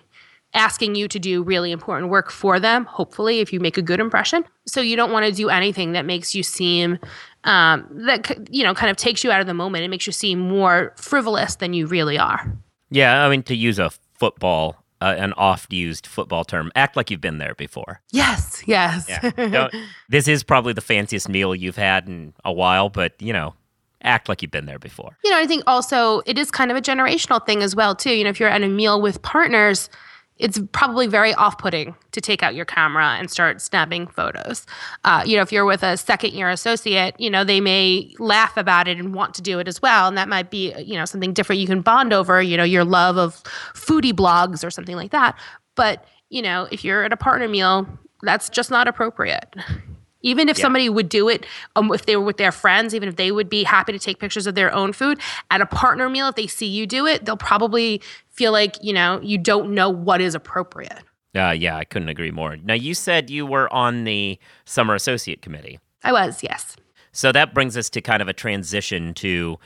asking 0.53 0.93
you 0.95 1.07
to 1.07 1.17
do 1.17 1.41
really 1.41 1.71
important 1.71 2.09
work 2.09 2.29
for 2.29 2.59
them, 2.59 2.85
hopefully, 2.85 3.39
if 3.39 3.51
you 3.51 3.59
make 3.59 3.77
a 3.77 3.81
good 3.81 3.99
impression. 3.99 4.45
So 4.67 4.81
you 4.81 4.95
don't 4.95 5.11
want 5.11 5.25
to 5.25 5.31
do 5.31 5.49
anything 5.49 5.93
that 5.93 6.05
makes 6.05 6.35
you 6.35 6.43
seem, 6.43 6.99
um, 7.45 7.87
that, 7.91 8.53
you 8.53 8.63
know, 8.63 8.73
kind 8.73 8.89
of 8.89 8.97
takes 8.97 9.23
you 9.23 9.31
out 9.31 9.41
of 9.41 9.47
the 9.47 9.53
moment. 9.53 9.83
It 9.83 9.89
makes 9.89 10.07
you 10.07 10.13
seem 10.13 10.39
more 10.39 10.93
frivolous 10.95 11.55
than 11.55 11.73
you 11.73 11.87
really 11.87 12.17
are. 12.17 12.51
Yeah, 12.89 13.25
I 13.25 13.29
mean, 13.29 13.43
to 13.43 13.55
use 13.55 13.79
a 13.79 13.91
football, 14.13 14.83
uh, 15.01 15.15
an 15.17 15.33
oft 15.33 15.73
used 15.73 16.07
football 16.07 16.45
term, 16.45 16.71
act 16.75 16.95
like 16.95 17.09
you've 17.11 17.21
been 17.21 17.39
there 17.39 17.55
before. 17.55 18.01
Yes, 18.11 18.63
yes. 18.65 19.07
Yeah. 19.09 19.67
This 20.09 20.27
is 20.27 20.43
probably 20.43 20.73
the 20.73 20.81
fanciest 20.81 21.27
meal 21.27 21.55
you've 21.55 21.75
had 21.75 22.07
in 22.07 22.33
a 22.45 22.53
while, 22.53 22.89
but, 22.89 23.13
you 23.19 23.33
know, 23.33 23.55
act 24.03 24.29
like 24.29 24.41
you've 24.41 24.51
been 24.51 24.65
there 24.65 24.79
before. 24.79 25.17
you 25.23 25.31
know, 25.31 25.39
I 25.39 25.47
think 25.47 25.63
also 25.65 26.21
it 26.25 26.37
is 26.37 26.51
kind 26.51 26.69
of 26.71 26.77
a 26.77 26.81
generational 26.81 27.43
thing 27.45 27.63
as 27.63 27.75
well, 27.75 27.95
too. 27.95 28.11
You 28.11 28.25
know, 28.25 28.29
if 28.29 28.39
you're 28.39 28.49
at 28.49 28.61
a 28.61 28.67
meal 28.67 29.01
with 29.01 29.21
partners, 29.21 29.89
it's 30.37 30.59
probably 30.71 31.07
very 31.07 31.33
off-putting 31.35 31.95
to 32.11 32.21
take 32.21 32.41
out 32.43 32.55
your 32.55 32.65
camera 32.65 33.15
and 33.19 33.29
start 33.29 33.61
snapping 33.61 34.07
photos. 34.07 34.65
Uh, 35.03 35.23
you 35.25 35.35
know, 35.35 35.41
if 35.41 35.51
you're 35.51 35.65
with 35.65 35.83
a 35.83 35.95
second-year 35.95 36.49
associate, 36.49 37.15
you 37.19 37.29
know, 37.29 37.43
they 37.43 37.61
may 37.61 38.13
laugh 38.19 38.57
about 38.57 38.87
it 38.87 38.97
and 38.97 39.13
want 39.13 39.33
to 39.35 39.41
do 39.41 39.59
it 39.59 39.67
as 39.67 39.81
well, 39.81 40.07
and 40.07 40.17
that 40.17 40.27
might 40.27 40.49
be, 40.49 40.73
you 40.81 40.95
know, 40.95 41.05
something 41.05 41.33
different 41.33 41.61
you 41.61 41.67
can 41.67 41.81
bond 41.81 42.13
over. 42.13 42.41
You 42.41 42.57
know, 42.57 42.63
your 42.63 42.83
love 42.83 43.17
of 43.17 43.43
foodie 43.73 44.13
blogs 44.13 44.65
or 44.65 44.71
something 44.71 44.95
like 44.95 45.11
that. 45.11 45.37
But 45.75 46.05
you 46.29 46.41
know, 46.41 46.67
if 46.71 46.83
you're 46.83 47.03
at 47.03 47.13
a 47.13 47.17
partner 47.17 47.47
meal, 47.47 47.87
that's 48.23 48.49
just 48.49 48.71
not 48.71 48.87
appropriate. 48.87 49.55
Even 50.23 50.49
if 50.49 50.57
Yeah. 50.57 50.63
somebody 50.63 50.89
would 50.89 51.09
do 51.09 51.29
it, 51.29 51.45
um, 51.75 51.91
if 51.93 52.05
they 52.05 52.15
were 52.15 52.23
with 52.23 52.37
their 52.37 52.51
friends, 52.51 52.95
even 52.95 53.07
if 53.09 53.17
they 53.17 53.31
would 53.31 53.49
be 53.49 53.63
happy 53.63 53.91
to 53.91 53.99
take 53.99 54.19
pictures 54.19 54.47
of 54.47 54.55
their 54.55 54.73
own 54.73 54.93
food 54.93 55.19
at 55.51 55.61
a 55.61 55.65
partner 55.65 56.09
meal, 56.09 56.27
if 56.29 56.35
they 56.35 56.47
see 56.47 56.65
you 56.65 56.87
do 56.87 57.05
it, 57.05 57.25
they'll 57.25 57.37
probably 57.37 58.01
feel 58.29 58.51
like 58.51 58.77
you 58.81 58.93
know 58.93 59.19
you 59.21 59.37
don't 59.37 59.73
know 59.75 59.89
what 59.89 60.19
is 60.21 60.33
appropriate. 60.33 61.03
Uh, 61.35 61.49
yeah, 61.51 61.75
I 61.75 61.83
couldn't 61.83 62.09
agree 62.09 62.29
more. 62.31 62.57
Now, 62.57 62.75
you 62.75 62.93
said 62.93 63.29
you 63.29 63.45
were 63.45 63.71
on 63.73 64.03
the 64.03 64.37
Summer 64.65 64.93
Associate 64.93 65.41
Committee. 65.41 65.79
I 66.03 66.11
was, 66.13 66.43
yes. 66.43 66.75
So 67.11 67.31
that 67.31 67.53
brings 67.55 67.75
us 67.75 67.89
to 67.91 68.01
kind 68.01 68.21
of 68.21 68.27
a 68.27 68.33
transition 68.33 69.13
to 69.15 69.57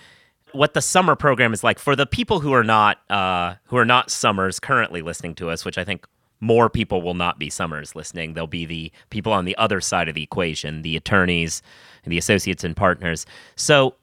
what 0.53 0.73
the 0.73 0.81
summer 0.81 1.15
program 1.15 1.51
is 1.53 1.63
like 1.65 1.77
for 1.77 1.93
the 1.95 2.05
people 2.05 2.39
who 2.39 2.53
are 2.53 2.63
not 2.63 2.99
uh, 3.09 3.55
who 3.65 3.75
are 3.77 3.85
not 3.85 4.09
summers 4.09 4.59
currently 4.61 5.01
listening 5.01 5.35
to 5.35 5.49
us, 5.49 5.65
which 5.65 5.77
I 5.77 5.83
think 5.83 6.05
more 6.39 6.69
people 6.69 7.01
will 7.01 7.13
not 7.13 7.39
be 7.39 7.49
summers 7.49 7.95
listening. 7.95 8.33
They'll 8.33 8.47
be 8.47 8.65
the 8.65 8.91
people 9.09 9.33
on 9.33 9.45
the 9.45 9.57
other 9.57 9.81
side 9.81 10.07
of 10.07 10.15
the 10.15 10.23
equation, 10.23 10.81
the 10.81 10.95
attorneys, 10.95 11.61
and 12.03 12.11
the 12.11 12.17
associates 12.17 12.63
and 12.63 12.75
partners. 12.75 13.25
So, 13.55 13.95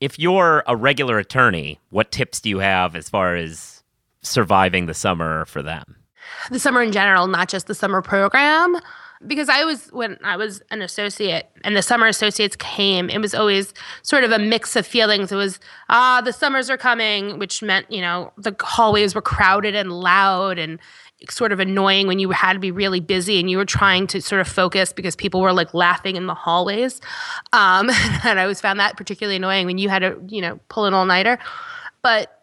if 0.00 0.18
you're 0.18 0.64
a 0.66 0.74
regular 0.74 1.18
attorney, 1.18 1.78
what 1.90 2.10
tips 2.10 2.40
do 2.40 2.48
you 2.48 2.58
have 2.58 2.96
as 2.96 3.08
far 3.08 3.36
as 3.36 3.84
surviving 4.22 4.86
the 4.86 4.94
summer 4.94 5.44
for 5.44 5.62
them? 5.62 5.96
The 6.50 6.58
summer 6.58 6.82
in 6.82 6.90
general, 6.90 7.28
not 7.28 7.48
just 7.48 7.68
the 7.68 7.74
summer 7.74 8.02
program 8.02 8.80
because 9.26 9.48
I 9.48 9.64
was 9.64 9.88
when 9.88 10.18
I 10.22 10.36
was 10.36 10.62
an 10.70 10.82
associate 10.82 11.48
and 11.64 11.76
the 11.76 11.82
summer 11.82 12.06
associates 12.06 12.56
came, 12.56 13.08
it 13.10 13.20
was 13.20 13.34
always 13.34 13.72
sort 14.02 14.24
of 14.24 14.32
a 14.32 14.38
mix 14.38 14.76
of 14.76 14.86
feelings. 14.86 15.30
It 15.30 15.36
was 15.36 15.60
ah, 15.88 16.20
the 16.24 16.32
summers 16.32 16.70
are 16.70 16.76
coming, 16.76 17.38
which 17.38 17.62
meant 17.62 17.90
you 17.90 18.00
know 18.00 18.32
the 18.36 18.54
hallways 18.60 19.14
were 19.14 19.22
crowded 19.22 19.74
and 19.74 19.92
loud 19.92 20.58
and 20.58 20.80
sort 21.30 21.52
of 21.52 21.60
annoying 21.60 22.06
when 22.06 22.18
you 22.18 22.30
had 22.30 22.54
to 22.54 22.58
be 22.58 22.70
really 22.70 23.00
busy 23.00 23.38
and 23.38 23.50
you 23.50 23.56
were 23.56 23.64
trying 23.64 24.06
to 24.08 24.20
sort 24.20 24.40
of 24.40 24.48
focus 24.48 24.92
because 24.92 25.14
people 25.14 25.40
were 25.40 25.52
like 25.52 25.72
laughing 25.74 26.16
in 26.16 26.26
the 26.26 26.34
hallways. 26.34 27.00
Um, 27.52 27.90
and 28.24 28.38
I 28.38 28.42
always 28.42 28.60
found 28.60 28.80
that 28.80 28.96
particularly 28.96 29.36
annoying 29.36 29.66
when 29.66 29.78
you 29.78 29.88
had 29.88 30.00
to 30.00 30.18
you 30.28 30.40
know 30.40 30.58
pull 30.68 30.86
an 30.86 30.94
all 30.94 31.06
nighter. 31.06 31.38
But 32.02 32.42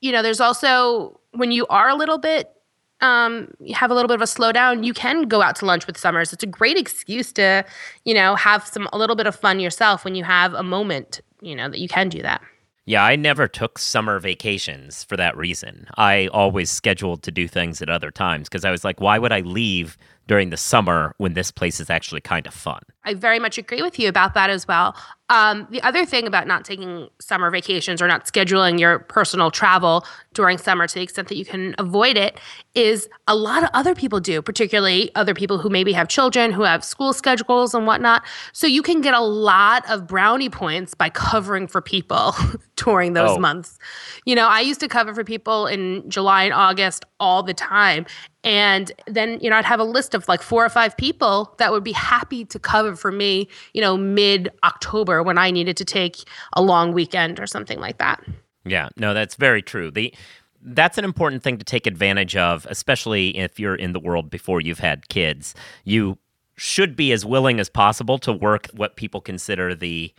you 0.00 0.12
know, 0.12 0.22
there's 0.22 0.40
also 0.40 1.20
when 1.32 1.52
you 1.52 1.66
are 1.68 1.88
a 1.88 1.94
little 1.94 2.18
bit 2.18 2.52
um, 3.00 3.52
you 3.60 3.74
have 3.74 3.90
a 3.90 3.94
little 3.94 4.08
bit 4.08 4.14
of 4.14 4.22
a 4.22 4.24
slowdown, 4.24 4.84
you 4.84 4.94
can 4.94 5.28
go 5.28 5.42
out 5.42 5.56
to 5.56 5.66
lunch 5.66 5.86
with 5.86 5.98
summers. 5.98 6.32
It's 6.32 6.42
a 6.42 6.46
great 6.46 6.78
excuse 6.78 7.32
to, 7.34 7.64
you 8.04 8.14
know, 8.14 8.34
have 8.36 8.66
some 8.66 8.88
a 8.92 8.98
little 8.98 9.16
bit 9.16 9.26
of 9.26 9.36
fun 9.36 9.60
yourself 9.60 10.04
when 10.04 10.14
you 10.14 10.24
have 10.24 10.54
a 10.54 10.62
moment, 10.62 11.20
you 11.42 11.54
know, 11.54 11.68
that 11.68 11.78
you 11.78 11.88
can 11.88 12.08
do 12.08 12.22
that. 12.22 12.40
Yeah, 12.88 13.04
I 13.04 13.16
never 13.16 13.48
took 13.48 13.80
summer 13.80 14.20
vacations 14.20 15.02
for 15.02 15.16
that 15.16 15.36
reason. 15.36 15.88
I 15.96 16.28
always 16.28 16.70
scheduled 16.70 17.24
to 17.24 17.32
do 17.32 17.48
things 17.48 17.82
at 17.82 17.88
other 17.88 18.12
times 18.12 18.48
because 18.48 18.64
I 18.64 18.70
was 18.70 18.84
like, 18.84 19.00
why 19.00 19.18
would 19.18 19.32
I 19.32 19.40
leave 19.40 19.98
during 20.28 20.50
the 20.50 20.56
summer 20.56 21.12
when 21.18 21.34
this 21.34 21.50
place 21.50 21.80
is 21.80 21.90
actually 21.90 22.20
kind 22.20 22.46
of 22.46 22.54
fun? 22.54 22.80
I 23.04 23.14
very 23.14 23.40
much 23.40 23.58
agree 23.58 23.82
with 23.82 23.98
you 23.98 24.08
about 24.08 24.34
that 24.34 24.50
as 24.50 24.68
well. 24.68 24.96
Um, 25.28 25.66
the 25.70 25.82
other 25.82 26.06
thing 26.06 26.28
about 26.28 26.46
not 26.46 26.64
taking 26.64 27.08
summer 27.20 27.50
vacations 27.50 28.00
or 28.00 28.06
not 28.06 28.26
scheduling 28.26 28.78
your 28.78 29.00
personal 29.00 29.50
travel 29.50 30.04
during 30.36 30.58
summer 30.58 30.86
to 30.86 30.94
the 30.94 31.00
extent 31.00 31.28
that 31.28 31.36
you 31.36 31.46
can 31.46 31.74
avoid 31.78 32.18
it 32.18 32.38
is 32.74 33.08
a 33.26 33.34
lot 33.34 33.64
of 33.64 33.70
other 33.72 33.94
people 33.94 34.20
do, 34.20 34.42
particularly 34.42 35.10
other 35.14 35.32
people 35.32 35.56
who 35.56 35.70
maybe 35.70 35.94
have 35.94 36.08
children 36.08 36.52
who 36.52 36.62
have 36.62 36.84
school 36.84 37.14
schedules 37.14 37.74
and 37.74 37.86
whatnot. 37.86 38.22
So 38.52 38.66
you 38.66 38.82
can 38.82 39.00
get 39.00 39.14
a 39.14 39.20
lot 39.20 39.90
of 39.90 40.06
brownie 40.06 40.50
points 40.50 40.92
by 40.92 41.08
covering 41.08 41.66
for 41.66 41.80
people 41.80 42.34
during 42.76 43.14
those 43.14 43.30
oh. 43.30 43.38
months. 43.38 43.78
You 44.26 44.34
know, 44.34 44.46
I 44.46 44.60
used 44.60 44.78
to 44.80 44.88
cover 44.88 45.14
for 45.14 45.24
people 45.24 45.66
in 45.66 46.08
July 46.08 46.44
and 46.44 46.52
August 46.52 47.06
all 47.18 47.42
the 47.42 47.54
time. 47.54 48.04
And 48.44 48.92
then, 49.06 49.40
you 49.40 49.48
know, 49.48 49.56
I'd 49.56 49.64
have 49.64 49.80
a 49.80 49.84
list 49.84 50.14
of 50.14 50.28
like 50.28 50.42
four 50.42 50.64
or 50.64 50.68
five 50.68 50.94
people 50.98 51.54
that 51.56 51.72
would 51.72 51.82
be 51.82 51.92
happy 51.92 52.44
to 52.44 52.58
cover 52.58 52.94
for 52.94 53.10
me, 53.10 53.48
you 53.72 53.80
know, 53.80 53.96
mid 53.96 54.50
October 54.62 55.22
when 55.22 55.38
I 55.38 55.50
needed 55.50 55.78
to 55.78 55.84
take 55.86 56.18
a 56.52 56.60
long 56.60 56.92
weekend 56.92 57.40
or 57.40 57.46
something 57.46 57.80
like 57.80 57.96
that. 57.98 58.22
Yeah, 58.66 58.88
no, 58.96 59.14
that's 59.14 59.36
very 59.36 59.62
true. 59.62 59.90
The 59.90 60.14
that's 60.62 60.98
an 60.98 61.04
important 61.04 61.42
thing 61.42 61.58
to 61.58 61.64
take 61.64 61.86
advantage 61.86 62.34
of, 62.36 62.66
especially 62.68 63.36
if 63.38 63.60
you're 63.60 63.76
in 63.76 63.92
the 63.92 64.00
world 64.00 64.30
before 64.30 64.60
you've 64.60 64.80
had 64.80 65.08
kids. 65.08 65.54
You 65.84 66.18
should 66.56 66.96
be 66.96 67.12
as 67.12 67.24
willing 67.24 67.60
as 67.60 67.68
possible 67.68 68.18
to 68.18 68.32
work 68.32 68.68
what 68.72 68.96
people 68.96 69.20
consider 69.20 69.74
the 69.74 70.12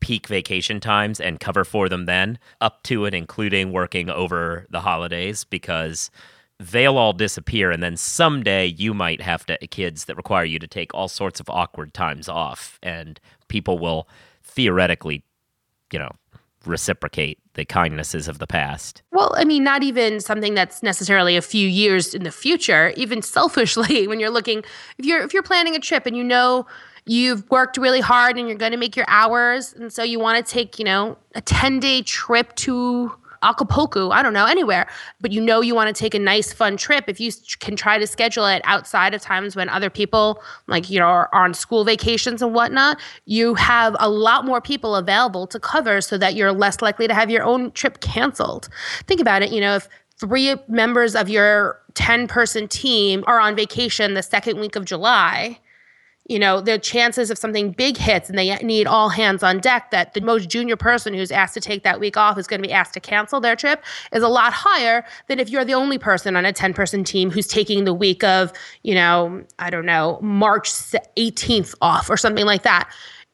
peak 0.00 0.26
vacation 0.26 0.80
times 0.80 1.20
and 1.20 1.38
cover 1.38 1.64
for 1.64 1.88
them 1.88 2.06
then, 2.06 2.38
up 2.60 2.82
to 2.84 3.04
and 3.04 3.14
including 3.14 3.72
working 3.72 4.10
over 4.10 4.66
the 4.70 4.80
holidays, 4.80 5.44
because 5.44 6.10
they'll 6.58 6.98
all 6.98 7.12
disappear 7.12 7.70
and 7.70 7.82
then 7.82 7.96
someday 7.96 8.66
you 8.66 8.94
might 8.94 9.20
have 9.20 9.44
to 9.46 9.56
kids 9.68 10.04
that 10.06 10.16
require 10.16 10.44
you 10.44 10.58
to 10.58 10.66
take 10.68 10.94
all 10.94 11.08
sorts 11.08 11.40
of 11.40 11.50
awkward 11.50 11.92
times 11.92 12.28
off 12.28 12.78
and 12.82 13.20
people 13.48 13.78
will 13.78 14.08
theoretically 14.42 15.24
you 15.92 15.98
know 15.98 16.10
reciprocate 16.64 17.40
the 17.54 17.64
kindnesses 17.64 18.28
of 18.28 18.38
the 18.38 18.46
past. 18.46 19.02
Well 19.12 19.32
i 19.36 19.44
mean 19.44 19.64
not 19.64 19.82
even 19.82 20.20
something 20.20 20.54
that's 20.54 20.82
necessarily 20.82 21.36
a 21.36 21.42
few 21.42 21.66
years 21.66 22.14
in 22.14 22.22
the 22.22 22.30
future 22.30 22.92
even 22.96 23.22
selfishly 23.22 24.06
when 24.08 24.20
you're 24.20 24.30
looking 24.30 24.58
if 24.98 25.06
you're 25.06 25.22
if 25.22 25.32
you're 25.32 25.42
planning 25.42 25.74
a 25.74 25.80
trip 25.80 26.06
and 26.06 26.16
you 26.16 26.24
know 26.24 26.66
you've 27.06 27.48
worked 27.50 27.76
really 27.76 28.00
hard 28.00 28.36
and 28.36 28.48
you're 28.48 28.58
going 28.58 28.72
to 28.72 28.78
make 28.78 28.96
your 28.96 29.06
hours 29.08 29.72
and 29.74 29.92
so 29.92 30.02
you 30.02 30.18
want 30.18 30.44
to 30.44 30.52
take 30.52 30.78
you 30.78 30.84
know 30.84 31.16
a 31.34 31.40
10 31.40 31.80
day 31.80 32.02
trip 32.02 32.54
to 32.56 33.12
Acapulco, 33.44 34.10
I 34.10 34.22
don't 34.22 34.32
know, 34.32 34.46
anywhere, 34.46 34.88
but 35.20 35.30
you 35.32 35.40
know 35.40 35.60
you 35.60 35.74
want 35.74 35.94
to 35.94 35.98
take 35.98 36.14
a 36.14 36.18
nice, 36.18 36.52
fun 36.52 36.76
trip. 36.76 37.04
If 37.06 37.20
you 37.20 37.30
can 37.60 37.76
try 37.76 37.98
to 37.98 38.06
schedule 38.06 38.46
it 38.46 38.62
outside 38.64 39.14
of 39.14 39.20
times 39.20 39.54
when 39.54 39.68
other 39.68 39.90
people, 39.90 40.42
like, 40.66 40.90
you 40.90 40.98
know, 40.98 41.06
are, 41.06 41.28
on 41.32 41.54
school 41.54 41.84
vacations 41.84 42.42
and 42.42 42.54
whatnot, 42.54 43.00
you 43.26 43.54
have 43.54 43.94
a 44.00 44.08
lot 44.08 44.44
more 44.44 44.60
people 44.60 44.96
available 44.96 45.46
to 45.48 45.60
cover 45.60 46.00
so 46.00 46.18
that 46.18 46.34
you're 46.34 46.52
less 46.52 46.82
likely 46.82 47.06
to 47.06 47.14
have 47.14 47.30
your 47.30 47.44
own 47.44 47.70
trip 47.72 48.00
canceled. 48.00 48.68
Think 49.06 49.20
about 49.20 49.42
it, 49.42 49.52
you 49.52 49.60
know, 49.60 49.76
if 49.76 49.88
three 50.18 50.56
members 50.68 51.14
of 51.14 51.28
your 51.28 51.80
10 51.94 52.26
person 52.28 52.68
team 52.68 53.24
are 53.26 53.38
on 53.38 53.54
vacation 53.54 54.14
the 54.14 54.22
second 54.22 54.58
week 54.58 54.76
of 54.76 54.84
July, 54.84 55.58
you 56.26 56.38
know, 56.38 56.60
the 56.60 56.78
chances 56.78 57.30
of 57.30 57.36
something 57.36 57.70
big 57.72 57.98
hits 57.98 58.30
and 58.30 58.38
they 58.38 58.56
need 58.56 58.86
all 58.86 59.10
hands 59.10 59.42
on 59.42 59.58
deck 59.58 59.90
that 59.90 60.14
the 60.14 60.22
most 60.22 60.48
junior 60.48 60.76
person 60.76 61.12
who's 61.12 61.30
asked 61.30 61.52
to 61.52 61.60
take 61.60 61.82
that 61.82 62.00
week 62.00 62.16
off 62.16 62.38
is 62.38 62.46
going 62.46 62.62
to 62.62 62.66
be 62.66 62.72
asked 62.72 62.94
to 62.94 63.00
cancel 63.00 63.40
their 63.40 63.54
trip 63.54 63.84
is 64.10 64.22
a 64.22 64.28
lot 64.28 64.54
higher 64.54 65.04
than 65.28 65.38
if 65.38 65.50
you're 65.50 65.66
the 65.66 65.74
only 65.74 65.98
person 65.98 66.34
on 66.34 66.46
a 66.46 66.52
10 66.52 66.72
person 66.72 67.04
team 67.04 67.30
who's 67.30 67.46
taking 67.46 67.84
the 67.84 67.92
week 67.92 68.24
of, 68.24 68.52
you 68.82 68.94
know, 68.94 69.44
I 69.58 69.68
don't 69.68 69.84
know, 69.84 70.18
March 70.22 70.70
18th 70.70 71.74
off 71.82 72.08
or 72.08 72.16
something 72.16 72.46
like 72.46 72.62
that. 72.62 72.90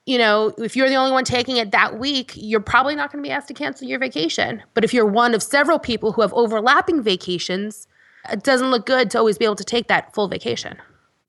You 0.07 0.19
know, 0.19 0.53
if 0.59 0.75
you're 0.75 0.89
the 0.89 0.97
only 0.97 1.13
one 1.13 1.25
taking 1.25 1.59
it 1.59 1.71
that 1.71 2.01
week, 2.01 2.33
you're 2.35 2.59
probably 2.59 2.97
not 2.97 3.13
going 3.13 3.23
to 3.23 3.29
be 3.29 3.33
asked 3.33 3.47
to 3.49 3.55
cancel 3.55 3.87
your 3.87 4.01
vacation. 4.01 4.65
But 4.75 4.83
if 4.83 4.93
you're 4.93 5.07
one 5.07 5.35
of 5.35 5.45
several 5.45 5.79
people 5.79 6.11
who 6.11 6.23
have 6.23 6.33
overlapping 6.33 7.03
vacations, 7.03 7.87
it 8.29 8.43
doesn't 8.43 8.73
look 8.73 8.85
good 8.87 9.11
to 9.13 9.19
always 9.19 9.39
be 9.39 9.45
able 9.45 9.57
to 9.57 9.65
take 9.65 9.87
that 9.87 10.13
full 10.13 10.27
vacation. 10.27 10.79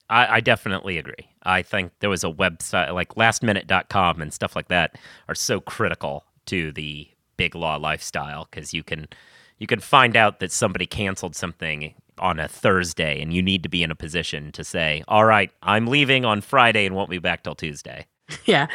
I, 0.10 0.38
I 0.38 0.39
definitely 0.39 0.97
agree. 0.97 1.30
I 1.43 1.62
think 1.62 1.91
there 1.99 2.10
was 2.10 2.23
a 2.23 2.32
website 2.32 2.93
like 2.93 3.15
lastminute.com 3.15 4.21
and 4.21 4.34
stuff 4.34 4.56
like 4.56 4.67
that 4.69 4.97
are 5.27 5.36
so 5.36 5.60
critical 5.60 6.25
to 6.47 6.71
the 6.71 7.08
big 7.38 7.56
law 7.56 7.75
lifestyle 7.77 8.47
because 8.49 8.73
you 8.73 8.84
can 8.84 9.08
you 9.58 9.67
can 9.67 9.80
find 9.80 10.15
out 10.15 10.39
that 10.39 10.51
somebody 10.51 10.86
canceled 10.86 11.36
something 11.36 11.93
on 12.19 12.39
a 12.39 12.47
Thursday 12.47 13.21
and 13.21 13.34
you 13.34 13.41
need 13.41 13.63
to 13.63 13.69
be 13.69 13.84
in 13.84 13.91
a 13.91 13.95
position 13.95 14.51
to 14.51 14.63
say, 14.63 15.04
"All 15.08 15.25
right, 15.25 15.51
I'm 15.63 15.88
leaving 15.88 16.25
on 16.25 16.41
Friday 16.41 16.86
and 16.86 16.95
won't 16.95 17.10
be 17.10 17.19
back 17.19 17.43
till 17.43 17.56
Tuesday." 17.56 18.08
Yeah. 18.45 18.67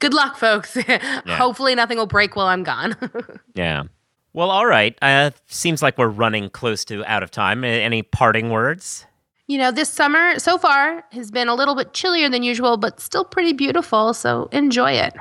Good 0.00 0.12
luck, 0.12 0.36
folks. 0.36 0.76
yeah. 0.88 1.20
Hopefully 1.36 1.74
nothing 1.74 1.98
will 1.98 2.06
break 2.06 2.34
while 2.34 2.46
I'm 2.46 2.64
gone. 2.64 2.96
yeah. 3.54 3.84
Well, 4.32 4.50
all 4.50 4.66
right. 4.66 4.96
Uh, 5.00 5.30
seems 5.46 5.82
like 5.82 5.98
we're 5.98 6.08
running 6.08 6.50
close 6.50 6.84
to 6.86 7.04
out 7.04 7.22
of 7.22 7.30
time. 7.30 7.62
Any 7.64 8.02
parting 8.02 8.50
words? 8.50 9.06
You 9.48 9.58
know, 9.58 9.72
this 9.72 9.88
summer 9.88 10.38
so 10.38 10.58
far 10.58 11.02
has 11.12 11.30
been 11.30 11.48
a 11.48 11.54
little 11.54 11.74
bit 11.74 11.94
chillier 11.94 12.28
than 12.28 12.42
usual, 12.42 12.76
but 12.76 13.00
still 13.00 13.24
pretty 13.24 13.54
beautiful. 13.54 14.14
So 14.14 14.48
enjoy 14.52 14.92
it. 14.92 15.14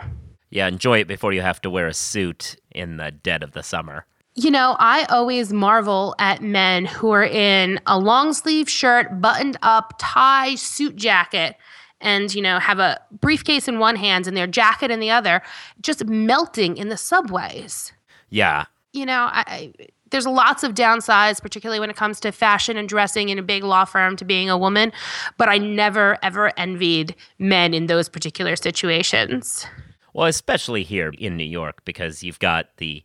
Yeah, 0.50 0.68
enjoy 0.68 1.00
it 1.00 1.08
before 1.08 1.34
you 1.34 1.42
have 1.42 1.62
to 1.62 1.70
wear 1.70 1.88
a 1.88 1.94
suit 1.94 2.58
in 2.72 2.98
the 2.98 3.12
dead 3.12 3.42
of 3.42 3.54
the 3.54 3.64
summer. 3.64 4.06
You 4.36 4.52
know, 4.52 4.76
I 4.80 5.06
always 5.06 5.52
marvel 5.52 6.14
at 6.20 6.42
men 6.44 6.86
who 6.86 7.10
are 7.10 7.26
in 7.26 7.80
a 7.88 7.98
long 7.98 8.34
sleeve 8.34 8.70
shirt, 8.70 9.20
buttoned 9.20 9.58
up, 9.64 9.94
tie, 9.98 10.56
suit 10.56 10.96
jacket, 10.96 11.56
and, 12.02 12.34
you 12.36 12.44
know, 12.44 12.60
have 12.60 12.78
a 12.78 13.00
briefcase 13.20 13.68
in 13.68 13.80
one 13.80 13.96
hand 13.96 14.28
and 14.28 14.38
their 14.38 14.46
jacket 14.46 14.92
in 14.92 15.00
the 15.00 15.10
other, 15.10 15.42
just 15.82 16.06
melting 16.06 16.78
in 16.78 16.90
the 16.90 16.98
subways. 16.98 17.92
Yeah. 18.30 18.66
You 18.94 19.08
know, 19.08 19.30
I, 19.32 19.74
there's 20.12 20.26
lots 20.26 20.64
of 20.64 20.74
downsides, 20.74 21.42
particularly 21.42 21.80
when 21.80 21.90
it 21.90 21.96
comes 21.96 22.20
to 22.22 22.32
fashion 22.32 22.78
and 22.78 22.88
dressing 22.88 23.30
in 23.30 23.40
a 23.40 23.44
big 23.44 23.64
law 23.64 23.86
firm 23.86 24.16
to 24.18 24.26
being 24.26 24.50
a 24.50 24.58
woman. 24.58 24.92
But 25.38 25.50
I 25.50 25.58
never, 25.58 26.18
ever 26.24 26.52
envied 26.58 27.16
men 27.40 27.74
in 27.74 27.88
those 27.88 28.10
particular 28.10 28.56
situations. 28.56 29.66
Well, 30.14 30.28
especially 30.28 30.84
here 30.84 31.14
in 31.18 31.38
New 31.38 31.44
York, 31.44 31.84
because 31.86 32.24
you've 32.24 32.40
got 32.40 32.76
the 32.78 33.04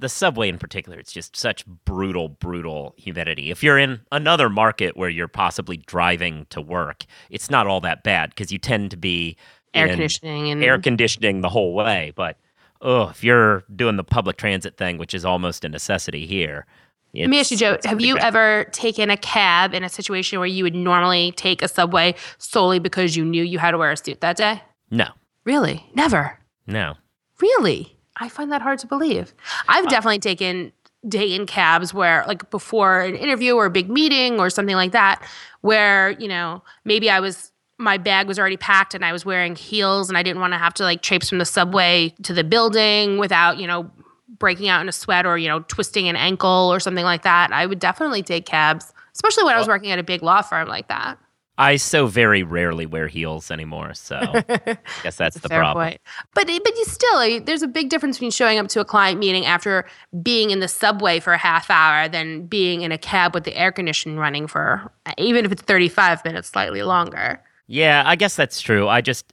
the 0.00 0.08
subway 0.08 0.48
in 0.48 0.58
particular, 0.58 0.98
it's 0.98 1.12
just 1.12 1.36
such 1.36 1.66
brutal, 1.66 2.28
brutal 2.28 2.94
humidity. 2.96 3.50
If 3.50 3.64
you're 3.64 3.78
in 3.78 4.00
another 4.12 4.48
market 4.48 4.96
where 4.96 5.08
you're 5.08 5.26
possibly 5.26 5.76
driving 5.76 6.46
to 6.50 6.60
work, 6.60 7.04
it's 7.30 7.50
not 7.50 7.66
all 7.66 7.80
that 7.80 8.04
bad 8.04 8.30
because 8.30 8.52
you 8.52 8.58
tend 8.58 8.92
to 8.92 8.96
be 8.96 9.36
air 9.74 9.88
conditioning 9.88 10.50
and 10.50 10.62
air 10.62 10.78
conditioning 10.78 11.40
the 11.40 11.48
whole 11.48 11.74
way. 11.74 12.12
But 12.14 12.38
oh, 12.80 13.08
if 13.08 13.22
you're 13.24 13.64
doing 13.74 13.96
the 13.96 14.04
public 14.04 14.36
transit 14.36 14.76
thing, 14.76 14.98
which 14.98 15.14
is 15.14 15.24
almost 15.24 15.64
a 15.64 15.68
necessity 15.68 16.26
here, 16.26 16.66
Let 17.14 17.28
me 17.30 17.40
ask 17.40 17.50
you, 17.50 17.56
Joe, 17.56 17.78
have 17.84 18.00
you 18.00 18.14
bad. 18.16 18.24
ever 18.24 18.64
taken 18.72 19.10
a 19.10 19.16
cab 19.16 19.74
in 19.74 19.82
a 19.82 19.88
situation 19.88 20.38
where 20.38 20.46
you 20.46 20.62
would 20.64 20.74
normally 20.74 21.32
take 21.32 21.62
a 21.62 21.68
subway 21.68 22.14
solely 22.38 22.78
because 22.78 23.16
you 23.16 23.24
knew 23.24 23.42
you 23.42 23.58
had 23.58 23.72
to 23.72 23.78
wear 23.78 23.90
a 23.92 23.96
suit 23.96 24.20
that 24.20 24.36
day? 24.36 24.62
No, 24.90 25.08
Really? 25.44 25.84
Never. 25.94 26.38
no. 26.66 26.94
Really? 27.40 27.96
I 28.16 28.28
find 28.28 28.50
that 28.52 28.62
hard 28.62 28.78
to 28.80 28.86
believe. 28.88 29.32
I've 29.68 29.86
uh, 29.86 29.88
definitely 29.88 30.18
taken 30.18 30.72
day 31.08 31.32
in 31.34 31.46
cabs 31.46 31.94
where 31.94 32.24
like 32.26 32.50
before 32.50 33.00
an 33.02 33.14
interview 33.14 33.54
or 33.54 33.66
a 33.66 33.70
big 33.70 33.88
meeting 33.88 34.40
or 34.40 34.50
something 34.50 34.74
like 34.74 34.90
that 34.92 35.22
where, 35.60 36.10
you 36.10 36.26
know, 36.26 36.62
maybe 36.84 37.08
I 37.08 37.20
was 37.20 37.52
my 37.78 37.96
bag 37.96 38.26
was 38.26 38.38
already 38.38 38.56
packed 38.56 38.94
and 38.94 39.04
I 39.04 39.12
was 39.12 39.24
wearing 39.24 39.54
heels 39.54 40.08
and 40.08 40.18
I 40.18 40.22
didn't 40.22 40.40
want 40.40 40.52
to 40.52 40.58
have 40.58 40.74
to 40.74 40.82
like 40.82 41.00
traipse 41.00 41.28
from 41.28 41.38
the 41.38 41.44
subway 41.44 42.12
to 42.24 42.34
the 42.34 42.44
building 42.44 43.18
without, 43.18 43.58
you 43.58 43.66
know, 43.66 43.90
breaking 44.38 44.68
out 44.68 44.80
in 44.80 44.88
a 44.88 44.92
sweat 44.92 45.26
or, 45.26 45.38
you 45.38 45.48
know, 45.48 45.60
twisting 45.60 46.08
an 46.08 46.16
ankle 46.16 46.70
or 46.72 46.80
something 46.80 47.04
like 47.04 47.22
that. 47.22 47.52
I 47.52 47.66
would 47.66 47.78
definitely 47.78 48.22
take 48.22 48.46
cabs, 48.46 48.92
especially 49.14 49.44
when 49.44 49.54
I 49.54 49.58
was 49.58 49.68
working 49.68 49.90
at 49.90 49.98
a 49.98 50.02
big 50.02 50.22
law 50.22 50.42
firm 50.42 50.68
like 50.68 50.88
that. 50.88 51.18
I 51.60 51.74
so 51.74 52.06
very 52.06 52.44
rarely 52.44 52.86
wear 52.86 53.08
heels 53.08 53.50
anymore, 53.50 53.92
so 53.94 54.16
I 54.48 54.78
guess 55.02 55.16
that's 55.16 55.40
the 55.40 55.48
Fair 55.48 55.58
problem. 55.58 55.84
point. 55.84 56.00
But 56.32 56.46
but 56.46 56.76
you 56.76 56.84
still 56.84 57.40
there's 57.40 57.62
a 57.62 57.68
big 57.68 57.88
difference 57.90 58.16
between 58.16 58.30
showing 58.30 58.58
up 58.58 58.68
to 58.68 58.80
a 58.80 58.84
client 58.84 59.18
meeting 59.18 59.44
after 59.44 59.84
being 60.22 60.50
in 60.50 60.60
the 60.60 60.68
subway 60.68 61.18
for 61.18 61.32
a 61.32 61.38
half 61.38 61.68
hour 61.68 62.08
than 62.08 62.46
being 62.46 62.82
in 62.82 62.92
a 62.92 62.98
cab 62.98 63.34
with 63.34 63.42
the 63.42 63.56
air 63.56 63.72
conditioning 63.72 64.18
running 64.18 64.46
for 64.46 64.92
even 65.16 65.44
if 65.44 65.50
it's 65.50 65.62
35 65.62 66.24
minutes 66.24 66.48
slightly 66.48 66.82
longer. 66.82 67.42
Yeah, 67.68 68.02
I 68.04 68.16
guess 68.16 68.34
that's 68.34 68.60
true. 68.60 68.88
I 68.88 69.00
just, 69.00 69.32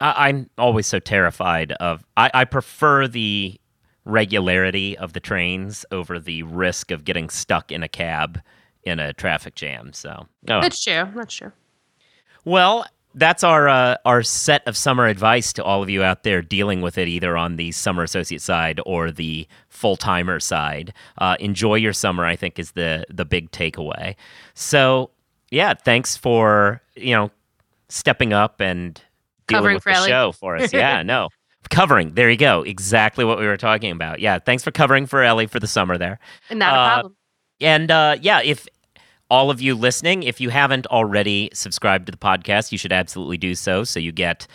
I, 0.00 0.28
I'm 0.28 0.48
always 0.56 0.86
so 0.86 0.98
terrified 0.98 1.72
of. 1.72 2.04
I, 2.16 2.30
I 2.32 2.44
prefer 2.44 3.06
the 3.08 3.60
regularity 4.04 4.96
of 4.96 5.12
the 5.12 5.20
trains 5.20 5.84
over 5.90 6.18
the 6.18 6.44
risk 6.44 6.90
of 6.90 7.04
getting 7.04 7.28
stuck 7.28 7.72
in 7.72 7.82
a 7.82 7.88
cab 7.88 8.40
in 8.84 9.00
a 9.00 9.12
traffic 9.12 9.54
jam. 9.54 9.92
So, 9.92 10.26
oh. 10.48 10.60
That's 10.60 10.82
true. 10.82 11.08
That's 11.14 11.34
true. 11.34 11.52
Well, 12.44 12.84
that's 13.14 13.44
our 13.44 13.68
uh, 13.68 13.96
our 14.04 14.22
set 14.22 14.66
of 14.66 14.76
summer 14.76 15.06
advice 15.06 15.52
to 15.54 15.64
all 15.64 15.82
of 15.82 15.88
you 15.88 16.02
out 16.02 16.24
there 16.24 16.42
dealing 16.42 16.80
with 16.80 16.98
it, 16.98 17.08
either 17.08 17.36
on 17.36 17.56
the 17.56 17.72
summer 17.72 18.02
associate 18.02 18.42
side 18.42 18.80
or 18.84 19.10
the 19.10 19.46
full 19.68 19.96
timer 19.96 20.40
side. 20.40 20.92
Uh, 21.18 21.36
enjoy 21.40 21.76
your 21.76 21.92
summer, 21.92 22.24
I 22.24 22.36
think, 22.36 22.58
is 22.58 22.72
the 22.72 23.04
the 23.08 23.24
big 23.24 23.50
takeaway. 23.52 24.16
So, 24.54 25.10
yeah, 25.50 25.74
thanks 25.74 26.16
for 26.16 26.82
you 26.96 27.14
know 27.14 27.30
stepping 27.94 28.32
up 28.32 28.60
and 28.60 28.94
dealing 29.46 29.60
Covering 29.60 29.74
with 29.76 29.82
for 29.84 29.92
the 29.92 29.98
Elie. 29.98 30.08
show 30.08 30.32
for 30.32 30.56
us. 30.56 30.72
Yeah, 30.72 31.02
no. 31.02 31.28
Covering, 31.70 32.12
there 32.14 32.28
you 32.30 32.36
go. 32.36 32.62
Exactly 32.62 33.24
what 33.24 33.38
we 33.38 33.46
were 33.46 33.56
talking 33.56 33.90
about. 33.90 34.20
Yeah, 34.20 34.38
thanks 34.38 34.62
for 34.62 34.70
covering 34.70 35.06
for 35.06 35.22
Elie 35.22 35.46
for 35.46 35.60
the 35.60 35.66
summer 35.66 35.96
there. 35.96 36.18
And 36.50 36.58
not 36.58 36.74
a 36.74 36.76
Uh, 36.78 36.92
problem. 36.94 37.16
And 37.60 37.90
uh, 37.90 38.16
yeah, 38.20 38.40
if 38.42 38.66
all 39.30 39.50
of 39.50 39.62
you 39.62 39.74
listening, 39.74 40.24
if 40.24 40.40
you 40.40 40.50
haven't 40.50 40.86
already 40.88 41.48
subscribed 41.54 42.06
to 42.06 42.10
the 42.12 42.18
podcast, 42.18 42.70
you 42.72 42.76
should 42.78 42.92
absolutely 42.92 43.38
do 43.38 43.54
so 43.54 43.82
so 43.84 43.98
you 43.98 44.12
get 44.12 44.46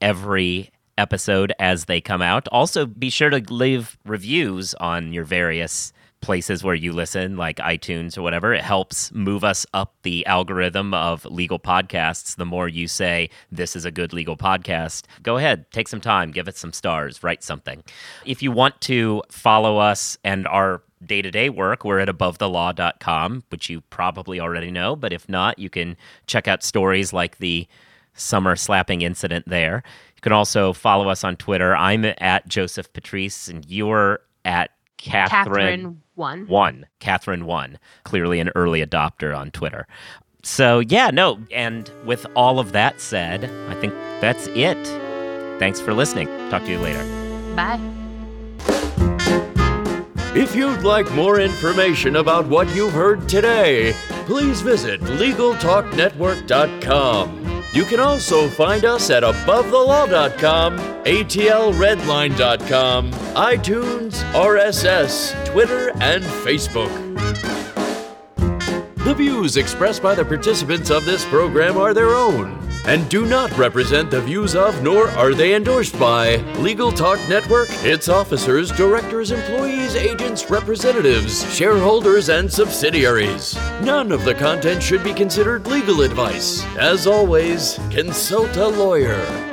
every 0.00 0.70
episode 0.98 1.52
as 1.58 1.86
they 1.86 2.00
come 2.00 2.22
out. 2.22 2.46
Also, 2.48 2.86
be 2.86 3.10
sure 3.10 3.30
to 3.30 3.38
leave 3.52 3.98
reviews 4.04 4.74
on 4.74 5.12
your 5.12 5.24
various 5.24 5.92
places 6.22 6.64
where 6.64 6.74
you 6.74 6.92
listen, 6.92 7.36
like 7.36 7.56
iTunes 7.58 8.16
or 8.16 8.22
whatever. 8.22 8.54
It 8.54 8.62
helps 8.62 9.12
move 9.12 9.44
us 9.44 9.66
up 9.74 9.94
the 10.02 10.24
algorithm 10.24 10.94
of 10.94 11.24
legal 11.26 11.58
podcasts. 11.58 12.36
The 12.36 12.46
more 12.46 12.68
you 12.68 12.88
say, 12.88 13.28
this 13.50 13.76
is 13.76 13.84
a 13.84 13.90
good 13.90 14.12
legal 14.12 14.36
podcast, 14.36 15.04
go 15.22 15.36
ahead, 15.36 15.70
take 15.72 15.88
some 15.88 16.00
time, 16.00 16.30
give 16.30 16.48
it 16.48 16.56
some 16.56 16.72
stars, 16.72 17.22
write 17.22 17.42
something. 17.42 17.82
If 18.24 18.42
you 18.42 18.50
want 18.50 18.80
to 18.82 19.22
follow 19.30 19.78
us 19.78 20.16
and 20.24 20.46
our 20.46 20.82
day 21.04 21.20
to 21.20 21.30
day 21.30 21.50
work, 21.50 21.84
we're 21.84 21.98
at 21.98 22.08
abovethelaw.com, 22.08 23.44
which 23.50 23.68
you 23.68 23.80
probably 23.82 24.40
already 24.40 24.70
know. 24.70 24.96
But 24.96 25.12
if 25.12 25.28
not, 25.28 25.58
you 25.58 25.68
can 25.68 25.96
check 26.26 26.48
out 26.48 26.62
stories 26.62 27.12
like 27.12 27.38
the 27.38 27.66
summer 28.14 28.56
slapping 28.56 29.02
incident 29.02 29.48
there. 29.48 29.82
You 30.16 30.20
can 30.20 30.32
also 30.32 30.72
follow 30.72 31.08
us 31.08 31.24
on 31.24 31.36
Twitter. 31.36 31.74
I'm 31.76 32.04
at 32.04 32.46
Joseph 32.46 32.92
Patrice, 32.92 33.48
and 33.48 33.68
you're 33.68 34.20
at 34.44 34.70
Kathryn, 35.02 35.28
Kathryn 35.28 35.96
one. 36.14 36.46
one. 36.46 36.86
Kathryn 37.00 37.42
one. 37.44 37.78
Clearly 38.04 38.40
an 38.40 38.50
early 38.54 38.84
adopter 38.84 39.34
on 39.36 39.50
Twitter. 39.50 39.86
So 40.42 40.80
yeah, 40.80 41.10
no. 41.10 41.38
And 41.52 41.90
with 42.04 42.26
all 42.36 42.58
of 42.58 42.72
that 42.72 43.00
said, 43.00 43.44
I 43.68 43.74
think 43.80 43.94
that's 44.20 44.48
it. 44.48 44.76
Thanks 45.58 45.80
for 45.80 45.94
listening. 45.94 46.26
Talk 46.50 46.64
to 46.64 46.70
you 46.70 46.78
later. 46.78 47.02
Bye. 47.54 47.80
If 50.34 50.56
you'd 50.56 50.82
like 50.82 51.10
more 51.12 51.38
information 51.40 52.16
about 52.16 52.48
what 52.48 52.74
you've 52.74 52.94
heard 52.94 53.28
today, 53.28 53.92
please 54.24 54.62
visit 54.62 55.00
LegalTalkNetwork.com. 55.02 57.51
You 57.72 57.84
can 57.84 58.00
also 58.00 58.48
find 58.48 58.84
us 58.84 59.08
at 59.08 59.22
AboveTheLaw.com, 59.22 60.78
ATLRedline.com, 61.04 63.12
iTunes, 63.12 64.32
RSS, 64.32 65.46
Twitter, 65.46 65.90
and 66.00 66.22
Facebook. 66.22 66.90
The 69.04 69.14
views 69.14 69.56
expressed 69.56 70.02
by 70.02 70.14
the 70.14 70.24
participants 70.24 70.90
of 70.90 71.06
this 71.06 71.24
program 71.24 71.78
are 71.78 71.94
their 71.94 72.14
own 72.14 72.58
and 72.86 73.08
do 73.08 73.26
not 73.26 73.56
represent 73.56 74.10
the 74.10 74.20
views 74.20 74.54
of 74.54 74.82
nor 74.82 75.08
are 75.10 75.34
they 75.34 75.54
endorsed 75.54 75.98
by 75.98 76.36
Legal 76.58 76.90
Talk 76.90 77.18
Network, 77.28 77.68
its 77.84 78.08
officers, 78.08 78.72
directors, 78.72 79.30
employees, 79.30 79.94
agents, 79.94 80.50
representatives, 80.50 81.52
shareholders, 81.54 82.28
and 82.28 82.50
subsidiaries. 82.50 83.54
None 83.82 84.12
of 84.12 84.24
the 84.24 84.34
content 84.34 84.82
should 84.82 85.04
be 85.04 85.14
considered 85.14 85.66
legal 85.66 86.02
advice. 86.02 86.64
As 86.76 87.06
always, 87.06 87.78
consult 87.90 88.56
a 88.56 88.68
lawyer. 88.68 89.51